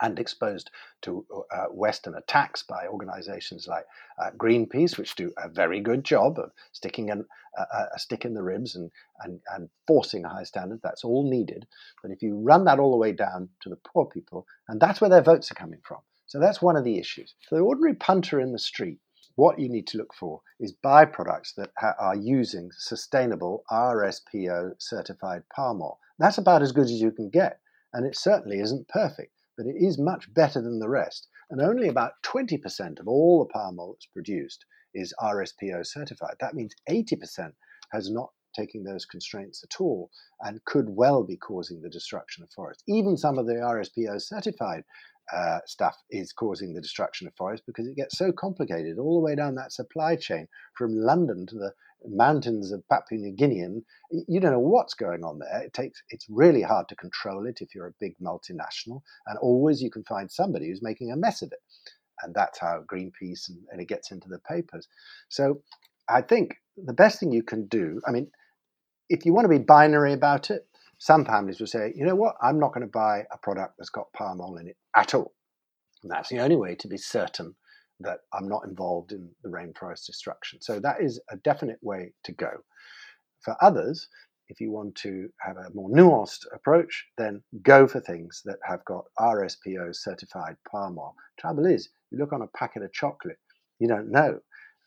and 0.02 0.20
exposed 0.20 0.72
to 1.02 1.26
uh, 1.52 1.66
Western 1.72 2.16
attacks 2.16 2.64
by 2.64 2.88
organizations 2.88 3.68
like 3.68 3.86
uh, 4.22 4.32
Greenpeace, 4.38 4.98
which 4.98 5.16
do 5.16 5.32
a 5.38 5.48
very 5.48 5.80
good 5.80 6.04
job 6.04 6.38
of 6.38 6.52
sticking 6.74 7.10
an, 7.10 7.26
a 7.58 7.98
stick 7.98 8.26
in 8.26 8.34
the 8.34 8.44
ribs 8.44 8.76
and, 8.76 8.92
and, 9.24 9.40
and 9.54 9.70
forcing 9.88 10.26
a 10.26 10.30
high 10.30 10.44
standard. 10.44 10.82
That's 10.84 11.06
all 11.06 11.30
needed. 11.30 11.66
But 12.02 12.12
if 12.12 12.22
you 12.22 12.38
run 12.38 12.66
that 12.66 12.80
all 12.80 12.92
the 12.92 12.98
way 12.98 13.14
down 13.14 13.50
to 13.62 13.70
the 13.70 13.78
poor 13.78 14.06
people, 14.06 14.46
and 14.68 14.82
that's 14.82 15.00
where 15.00 15.10
their 15.10 15.22
votes 15.22 15.50
are 15.52 15.56
coming 15.56 15.80
from. 15.84 16.00
So 16.28 16.40
that's 16.40 16.62
one 16.62 16.76
of 16.76 16.84
the 16.84 16.98
issues. 16.98 17.34
For 17.48 17.56
the 17.56 17.64
ordinary 17.64 17.94
punter 17.94 18.42
in 18.42 18.52
the 18.52 18.60
street, 18.60 19.00
what 19.36 19.60
you 19.60 19.70
need 19.70 19.88
to 19.88 19.98
look 19.98 20.14
for 20.14 20.42
is 20.60 20.74
byproducts 20.84 21.54
that 21.56 21.72
ha- 21.78 21.96
are 22.00 22.16
using 22.16 22.70
sustainable 22.78 23.64
RSPO 23.72 24.82
certified 24.82 25.44
palm 25.56 25.82
oil. 25.82 26.00
That's 26.20 26.38
about 26.38 26.62
as 26.62 26.72
good 26.72 26.86
as 26.86 27.02
you 27.02 27.12
can 27.12 27.30
get, 27.30 27.60
and 27.94 28.06
it 28.06 28.18
certainly 28.18 28.60
isn't 28.60 28.88
perfect 28.88 29.32
but 29.58 29.66
it 29.66 29.76
is 29.78 29.98
much 29.98 30.34
better 30.34 30.62
than 30.62 30.80
the 30.80 30.90
rest. 30.90 31.28
And 31.50 31.62
only 31.62 31.88
about 31.88 32.22
20% 32.24 33.00
of 33.00 33.08
all 33.08 33.40
the 33.40 33.54
palm 33.54 33.80
oil 33.80 33.94
that's 33.94 34.06
produced 34.08 34.66
is 34.94 35.14
RSPO 35.22 35.86
certified. 35.86 36.36
That 36.40 36.56
means 36.56 36.76
80% 36.90 37.54
has 37.92 38.12
not 38.12 38.32
taken 38.54 38.84
those 38.84 39.06
constraints 39.06 39.64
at 39.64 39.82
all 39.82 40.10
and 40.42 40.64
could 40.66 40.90
well 40.90 41.24
be 41.24 41.38
causing 41.38 41.82
the 41.82 41.90
destruction 41.90 42.44
of 42.44 42.52
forests. 42.52 42.84
Even 42.88 43.18
some 43.18 43.38
of 43.38 43.46
the 43.46 43.56
RSPO 43.56 44.22
certified 44.22 44.84
uh, 45.34 45.60
stuff 45.66 45.96
is 46.10 46.32
causing 46.32 46.74
the 46.74 46.82
destruction 46.82 47.28
of 47.28 47.34
forests 47.36 47.64
because 47.66 47.88
it 47.88 47.96
gets 47.96 48.18
so 48.18 48.32
complicated 48.32 48.98
all 49.00 49.20
the 49.20 49.26
way 49.26 49.36
down 49.36 49.56
that 49.56 49.72
supply 49.72 50.16
chain 50.16 50.48
from 50.78 50.96
London 50.96 51.46
to 51.48 51.56
the 51.56 51.74
mountains 52.08 52.72
of 52.72 52.88
Papua 52.88 53.20
New 53.20 53.32
Guinea, 53.36 53.62
and 53.62 53.84
you 54.28 54.40
don't 54.40 54.52
know 54.52 54.60
what's 54.60 54.94
going 54.94 55.24
on 55.24 55.40
there. 55.40 55.64
It 55.64 55.74
takes 55.74 56.04
it's 56.10 56.28
really 56.30 56.62
hard 56.62 56.88
to 56.90 56.96
control 56.96 57.48
it 57.48 57.62
if 57.62 57.74
you're 57.74 57.88
a 57.88 57.96
big 58.00 58.14
multinational, 58.22 59.02
and 59.28 59.38
always 59.42 59.82
you 59.82 59.90
can 59.90 60.04
find 60.04 60.32
somebody 60.32 60.68
who's 60.68 60.84
making 60.84 61.12
a 61.12 61.16
mess 61.16 61.42
of 61.42 61.52
it, 61.52 61.60
and 62.22 62.34
that's 62.34 62.60
how 62.60 62.84
Greenpeace 62.92 63.50
and, 63.50 63.64
and 63.72 63.82
it 63.82 63.88
gets 63.88 64.12
into 64.12 64.30
the 64.30 64.40
papers. 64.40 64.88
So 65.30 65.62
I 66.08 66.22
think 66.22 66.56
the 66.78 66.94
best 66.94 67.20
thing 67.20 67.32
you 67.32 67.44
can 67.44 67.66
do, 67.68 68.02
I 68.08 68.12
mean, 68.12 68.30
if 69.10 69.26
you 69.26 69.34
want 69.34 69.46
to 69.46 69.50
be 69.50 69.58
binary 69.58 70.14
about 70.14 70.52
it, 70.52 70.68
some 70.98 71.26
families 71.26 71.60
will 71.60 71.68
say, 71.68 71.94
you 71.96 72.06
know 72.06 72.16
what, 72.16 72.36
I'm 72.42 72.60
not 72.60 72.74
going 72.74 72.86
to 72.86 72.92
buy 72.92 73.24
a 73.32 73.38
product 73.38 73.76
that's 73.78 73.90
got 73.90 74.12
palm 74.14 74.42
oil 74.42 74.58
in 74.58 74.68
it 74.68 74.78
at 74.96 75.14
all. 75.14 75.34
And 76.04 76.12
that's 76.12 76.30
the 76.30 76.40
only 76.40 76.56
way 76.56 76.76
to 76.76 76.88
be 76.88 76.98
certain 76.98 77.56
that 78.00 78.20
I'm 78.34 78.48
not 78.48 78.66
involved 78.66 79.12
in 79.12 79.30
the 79.44 79.50
rainforest 79.50 80.06
destruction. 80.06 80.62
So 80.62 80.80
that 80.80 81.02
is 81.02 81.20
a 81.32 81.38
definite 81.38 81.80
way 81.82 82.14
to 82.26 82.32
go. 82.34 82.52
For 83.42 83.56
others, 83.62 84.08
if 84.50 84.62
you 84.62 84.72
want 84.72 84.96
to 84.98 85.30
have 85.40 85.58
a 85.58 85.70
more 85.74 85.90
nuanced 85.90 86.46
approach, 86.54 87.06
then 87.18 87.42
go 87.64 87.88
for 87.88 88.00
things 88.00 88.42
that 88.46 88.58
have 88.64 88.84
got 88.86 89.06
RSPO 89.20 89.96
certified 89.96 90.58
palm 90.70 91.00
oil. 91.00 91.16
Trouble 91.40 91.66
is, 91.66 91.90
you 92.12 92.18
look 92.18 92.34
on 92.34 92.42
a 92.44 92.58
packet 92.58 92.84
of 92.84 92.94
chocolate, 92.94 93.40
you 93.80 93.88
don't 93.88 94.12
know. 94.12 94.40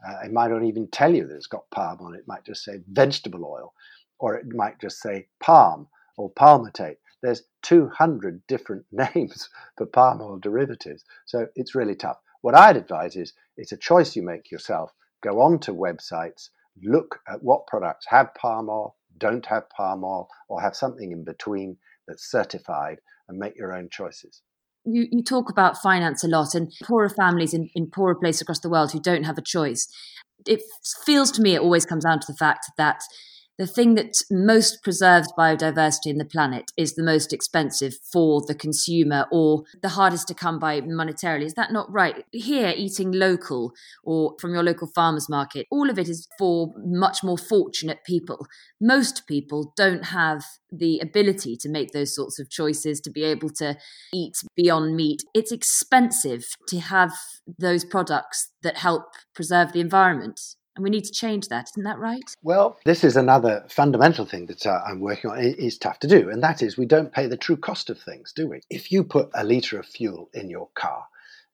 Uh, 0.07 0.19
it 0.25 0.33
might 0.33 0.51
not 0.51 0.63
even 0.63 0.89
tell 0.89 1.13
you 1.13 1.27
that 1.27 1.35
it's 1.35 1.49
got 1.49 1.69
palm 1.71 1.99
on 2.01 2.15
it. 2.15 2.19
It 2.19 2.29
might 2.29 2.45
just 2.45 2.63
say 2.65 2.81
vegetable 2.89 3.45
oil, 3.45 3.75
or 4.21 4.37
it 4.37 4.47
might 4.55 4.81
just 4.81 5.01
say 5.01 5.27
palm 5.41 5.89
or 6.19 6.31
palmitate. 6.33 6.97
There's 7.23 7.45
200 7.63 8.47
different 8.47 8.85
names 8.93 9.49
for 9.77 9.87
palm 9.87 10.21
oil 10.21 10.39
derivatives, 10.39 11.05
so 11.25 11.47
it's 11.55 11.75
really 11.75 11.95
tough. 11.95 12.19
What 12.43 12.55
I'd 12.55 12.77
advise 12.77 13.17
is 13.17 13.33
it's 13.57 13.73
a 13.73 13.77
choice 13.77 14.15
you 14.15 14.23
make 14.23 14.51
yourself. 14.51 14.93
Go 15.23 15.41
onto 15.41 15.75
websites, 15.75 16.51
look 16.83 17.21
at 17.29 17.43
what 17.43 17.67
products 17.67 18.07
have 18.09 18.35
palm 18.35 18.69
oil, 18.69 18.97
don't 19.17 19.47
have 19.47 19.69
palm 19.71 20.05
oil, 20.05 20.29
or 20.49 20.61
have 20.61 20.77
something 20.77 21.11
in 21.11 21.25
between 21.25 21.77
that's 22.07 22.31
certified, 22.31 22.99
and 23.29 23.39
make 23.39 23.57
your 23.57 23.77
own 23.77 23.89
choices. 23.91 24.43
You, 24.85 25.07
you 25.11 25.23
talk 25.23 25.51
about 25.51 25.83
finance 25.83 26.25
a 26.25 26.29
lot 26.29 26.55
and 26.55 26.73
poorer 26.85 27.11
families 27.11 27.53
in, 27.53 27.69
in 27.75 27.91
poorer 27.91 28.15
places 28.15 28.43
across 28.43 28.61
the 28.61 28.71
world 28.71 28.93
who 28.93 29.01
don't 29.01 29.25
have 29.25 29.37
a 29.37 29.43
choice. 29.43 29.89
It 30.47 30.63
feels 31.05 31.33
to 31.33 31.43
me 31.43 31.57
it 31.57 31.61
always 31.61 31.85
comes 31.85 32.05
down 32.05 32.21
to 32.21 32.33
the 32.33 32.37
fact 32.39 32.71
that 32.79 33.01
the 33.59 33.67
thing 33.67 33.95
that 33.97 34.15
most 34.31 34.83
preserves 34.85 35.33
biodiversity 35.37 36.07
in 36.07 36.19
the 36.19 36.25
planet 36.25 36.71
is 36.77 36.95
the 36.95 37.03
most 37.03 37.33
expensive 37.33 37.95
for 38.13 38.41
the 38.47 38.55
consumer 38.55 39.27
or 39.33 39.65
the 39.83 39.91
hardest 39.91 40.29
to 40.29 40.35
come 40.35 40.61
by 40.61 40.81
monetarily. 40.81 41.45
Is 41.45 41.55
that 41.55 41.73
not 41.73 41.93
right? 41.93 42.25
Here, 42.31 42.73
eating 42.77 43.11
local 43.11 43.73
or 44.05 44.37
from 44.41 44.55
your 44.55 44.63
local 44.63 44.87
farmer's 44.95 45.29
market, 45.29 45.67
all 45.73 45.91
of 45.91 45.99
it 45.99 46.09
is 46.09 46.29
for 46.39 46.73
much 46.77 47.25
more 47.25 47.37
fortunate 47.37 48.05
people. 48.07 48.47
Most 48.81 49.27
people 49.27 49.73
don't 49.77 50.07
have 50.07 50.45
the 50.71 51.01
ability 51.01 51.57
to 51.57 51.69
make 51.69 51.91
those 51.91 52.15
sorts 52.15 52.39
of 52.39 52.51
choices, 52.51 53.01
to 53.01 53.11
be 53.11 53.25
able 53.25 53.51
to 53.51 53.77
eat 54.15 54.37
beyond 54.55 54.95
meat. 54.95 55.23
It's 55.35 55.51
expensive 55.51 56.47
to 56.69 56.79
have 56.79 57.13
those 57.59 57.85
products 57.85 58.53
that 58.63 58.79
help 58.79 59.05
preserve 59.35 59.73
the 59.73 59.81
environment. 59.81 60.41
And 60.79 60.85
we 60.85 60.91
need 60.91 61.07
to 61.07 61.13
change 61.13 61.49
that, 61.49 61.71
isn't 61.73 61.83
that 61.83 61.99
right? 61.99 62.23
Well, 62.41 62.79
this 62.85 63.03
is 63.03 63.17
another 63.17 63.65
fundamental 63.69 64.25
thing 64.25 64.47
that 64.47 64.65
uh, 64.65 64.81
I'm 64.87 65.01
working 65.01 65.29
on. 65.29 65.41
It 65.41 65.59
is 65.59 65.77
tough 65.77 65.99
to 65.99 66.07
do, 66.07 66.31
and 66.31 66.41
that 66.41 66.63
is 66.63 66.79
we 66.79 66.87
don't 66.87 67.13
pay 67.13 67.27
the 67.27 67.37
true 67.37 67.57
cost 67.57 67.91
of 67.91 68.01
things, 68.01 68.33
do 68.33 68.47
we? 68.47 68.61
If 68.71 68.93
you 68.93 69.03
put 69.03 69.29
a 69.35 69.43
litre 69.43 69.81
of 69.81 69.87
fuel 69.87 70.31
in 70.35 70.49
your 70.49 70.69
car, 70.77 71.05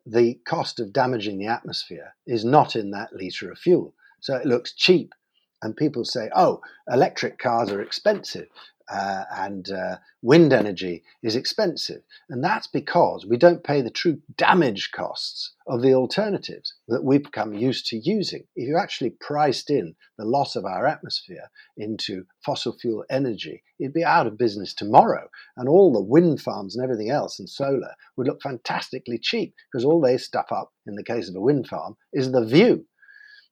the 0.04 0.34
cost 0.44 0.78
of 0.78 0.92
damaging 0.92 1.38
the 1.38 1.46
atmosphere 1.46 2.14
is 2.26 2.44
not 2.44 2.76
in 2.76 2.90
that 2.90 3.14
litre 3.14 3.50
of 3.50 3.58
fuel. 3.58 3.94
So 4.20 4.36
it 4.36 4.44
looks 4.44 4.74
cheap. 4.74 5.14
And 5.62 5.74
people 5.74 6.04
say, 6.04 6.28
oh, 6.36 6.60
electric 6.86 7.38
cars 7.38 7.72
are 7.72 7.80
expensive. 7.80 8.48
Uh, 8.90 9.24
and 9.36 9.70
uh, 9.70 9.96
wind 10.22 10.52
energy 10.52 11.02
is 11.22 11.36
expensive. 11.36 12.02
And 12.28 12.42
that's 12.44 12.66
because 12.66 13.26
we 13.26 13.36
don't 13.36 13.64
pay 13.64 13.80
the 13.80 13.90
true 13.90 14.20
damage 14.36 14.90
costs 14.92 15.54
of 15.66 15.80
the 15.80 15.94
alternatives 15.94 16.74
that 16.88 17.04
we've 17.04 17.22
become 17.22 17.54
used 17.54 17.86
to 17.86 17.96
using. 17.96 18.44
If 18.54 18.68
you 18.68 18.76
actually 18.76 19.10
priced 19.10 19.70
in 19.70 19.94
the 20.18 20.24
loss 20.24 20.56
of 20.56 20.64
our 20.64 20.86
atmosphere 20.86 21.50
into 21.76 22.24
fossil 22.44 22.76
fuel 22.78 23.04
energy, 23.08 23.62
it'd 23.78 23.94
be 23.94 24.04
out 24.04 24.26
of 24.26 24.38
business 24.38 24.74
tomorrow. 24.74 25.28
And 25.56 25.68
all 25.68 25.92
the 25.92 26.02
wind 26.02 26.42
farms 26.42 26.76
and 26.76 26.84
everything 26.84 27.10
else 27.10 27.38
and 27.38 27.48
solar 27.48 27.94
would 28.16 28.26
look 28.26 28.42
fantastically 28.42 29.18
cheap 29.18 29.54
because 29.72 29.84
all 29.84 30.00
they 30.00 30.18
stuff 30.18 30.52
up, 30.52 30.72
in 30.86 30.94
the 30.94 31.04
case 31.04 31.28
of 31.28 31.36
a 31.36 31.40
wind 31.40 31.68
farm, 31.68 31.96
is 32.12 32.32
the 32.32 32.44
view. 32.44 32.84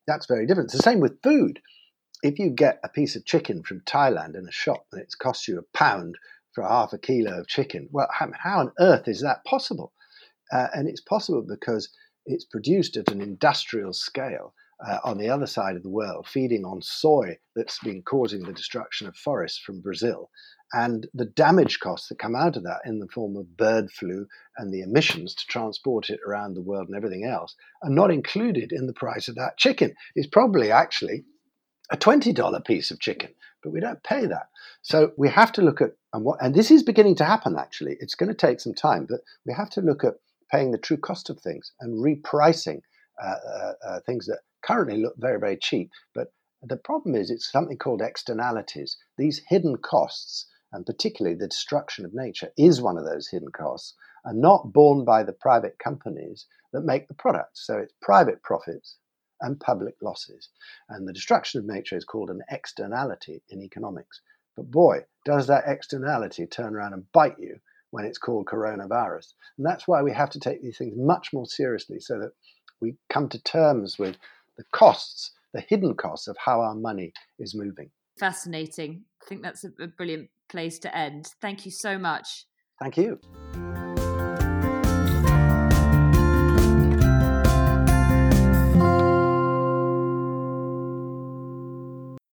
That's 0.07 0.27
very 0.27 0.47
different. 0.47 0.69
It's 0.69 0.77
the 0.77 0.83
same 0.83 1.01
with 1.01 1.23
food 1.23 1.61
if 2.23 2.39
you 2.39 2.51
get 2.51 2.79
a 2.85 2.89
piece 2.89 3.17
of 3.17 3.25
chicken 3.25 3.63
from 3.63 3.81
Thailand 3.81 4.37
in 4.37 4.47
a 4.49 4.53
shop 4.53 4.87
and 4.93 5.03
it's 5.03 5.17
cost 5.17 5.49
you 5.49 5.59
a 5.59 5.77
pound 5.77 6.17
for 6.55 6.63
half 6.63 6.93
a 6.93 6.99
kilo 6.99 7.41
of 7.41 7.49
chicken, 7.49 7.89
well, 7.91 8.09
how, 8.11 8.61
on 8.61 8.73
earth 8.79 9.09
is 9.09 9.21
that 9.23 9.45
possible? 9.45 9.93
Uh, 10.53 10.69
and 10.75 10.89
it's 10.89 11.01
possible 11.01 11.45
because 11.47 11.89
it's 12.27 12.45
produced 12.45 12.97
at 12.97 13.11
an 13.11 13.21
industrial 13.21 13.93
scale 13.93 14.55
uh, 14.87 14.99
on 15.05 15.19
the 15.19 15.29
other 15.29 15.47
side 15.47 15.77
of 15.77 15.83
the 15.83 15.91
world, 15.91 16.27
feeding 16.27 16.65
on 16.65 16.81
soy 16.81 17.39
that's 17.57 17.79
been 17.81 18.03
causing 18.03 18.43
the 18.43 18.53
destruction 18.53 19.09
of 19.09 19.17
forests 19.17 19.59
from 19.59 19.81
Brazil. 19.81 20.31
And 20.73 21.07
the 21.13 21.27
damage 21.27 21.81
costs 21.81 22.09
that 22.09 22.19
come 22.19 22.35
out 22.35 22.57
of 22.57 22.63
that 22.65 22.81
in 22.85 22.99
the 22.99 23.09
form 23.09 23.37
of 23.37 23.57
bird 23.57 23.91
flu 23.91 24.27
and 24.57 24.73
the 24.73 24.81
emissions 24.81 25.35
to 25.35 25.47
transport 25.47 26.09
it 26.09 26.21
around 26.27 26.55
the 26.55 26.63
world 26.63 26.89
and 26.89 26.97
everything 26.97 27.25
else 27.25 27.55
are 27.83 27.91
not 27.91 28.11
included 28.11 28.73
in 28.73 28.87
the 28.87 28.95
price 28.95 29.29
of 29.29 29.35
that 29.35 29.59
chicken. 29.59 29.95
It's 30.15 30.29
probably 30.29 30.71
actually 30.71 31.25
a 31.91 31.97
$20 31.97 32.65
piece 32.65 32.91
of 32.91 33.01
chicken, 33.01 33.31
but 33.63 33.71
we 33.71 33.81
don't 33.81 34.03
pay 34.03 34.27
that. 34.27 34.49
So 34.83 35.13
we 35.17 35.29
have 35.29 35.53
to 35.53 35.63
look 35.63 35.81
at, 35.81 35.93
and, 36.13 36.25
what, 36.25 36.43
and 36.43 36.55
this 36.55 36.71
is 36.71 36.83
beginning 36.83 37.17
to 37.17 37.25
happen 37.25 37.57
actually. 37.59 37.97
It's 38.01 38.15
going 38.15 38.29
to 38.29 38.35
take 38.35 38.61
some 38.61 38.75
time, 38.75 39.07
but 39.09 39.21
we 39.47 39.53
have 39.53 39.71
to 39.71 39.81
look 39.81 40.05
at 40.05 40.15
paying 40.51 40.71
the 40.71 40.79
true 40.79 40.97
cost 40.97 41.31
of 41.31 41.41
things 41.41 41.73
and 41.81 41.99
repricing 41.99 42.81
uh, 43.23 43.37
uh, 43.47 43.73
uh, 43.87 44.01
things 44.07 44.27
that 44.27 44.41
currently 44.63 45.01
look 45.01 45.15
very, 45.19 45.39
very 45.39 45.57
cheap. 45.57 45.91
But 46.15 46.33
the 46.63 46.77
problem 46.77 47.15
is 47.15 47.31
it's 47.31 47.51
something 47.51 47.79
called 47.79 48.03
externalities. 48.03 48.97
These 49.19 49.43
hidden 49.49 49.77
costs, 49.79 50.47
and 50.73 50.87
particularly 50.87 51.37
the 51.37 51.49
destruction 51.49 52.05
of 52.05 52.15
nature, 52.15 52.53
is 52.57 52.81
one 52.81 52.97
of 52.97 53.05
those 53.05 53.29
hidden 53.29 53.51
costs, 53.51 53.95
are 54.25 54.35
not 54.35 54.73
borne 54.73 55.05
by 55.05 55.23
the 55.25 55.33
private 55.33 55.79
companies 55.79 56.47
that 56.73 56.83
make 56.83 57.09
the 57.09 57.15
products. 57.15 57.67
So 57.67 57.79
it's 57.79 57.93
private 58.01 58.43
profits 58.43 58.97
and 59.43 59.61
public 59.61 59.97
losses. 60.01 60.49
And 60.89 61.07
the 61.07 61.13
destruction 61.13 61.61
of 61.61 61.67
nature 61.67 61.97
is 61.97 62.05
called 62.05 62.31
an 62.31 62.41
externality 62.51 63.43
in 63.51 63.63
economics. 63.63 64.23
But 64.57 64.71
boy, 64.71 65.01
does 65.25 65.47
that 65.49 65.65
externality 65.67 66.47
turn 66.47 66.75
around 66.75 66.95
and 66.95 67.11
bite 67.13 67.37
you 67.39 67.61
when 67.93 68.05
it's 68.05 68.19
called 68.19 68.47
coronavirus. 68.47 69.35
And 69.57 69.65
that's 69.65 69.87
why 69.87 70.03
we 70.03 70.13
have 70.13 70.31
to 70.31 70.41
take 70.41 70.61
these 70.61 70.79
things 70.79 70.95
much 70.97 71.33
more 71.33 71.47
seriously 71.47 72.01
so 72.01 72.19
that 72.19 72.33
we 72.81 72.97
come 73.09 73.29
to 73.29 73.43
terms 73.43 73.99
with 73.99 74.17
the 74.57 74.65
costs, 74.73 75.31
the 75.55 75.61
hidden 75.61 75.95
costs 75.95 76.27
of 76.27 76.37
how 76.45 76.61
our 76.61 76.75
money 76.75 77.13
is 77.39 77.55
moving. 77.55 77.91
Fascinating. 78.19 79.05
I 79.23 79.29
think 79.29 79.43
that's 79.43 79.65
a, 79.65 79.87
brilliant 79.87 80.31
place 80.49 80.79
to 80.81 80.97
end. 80.97 81.27
Thank 81.41 81.65
you 81.65 81.71
so 81.71 81.99
much. 81.99 82.47
Thank 82.81 82.97
you. 82.97 83.21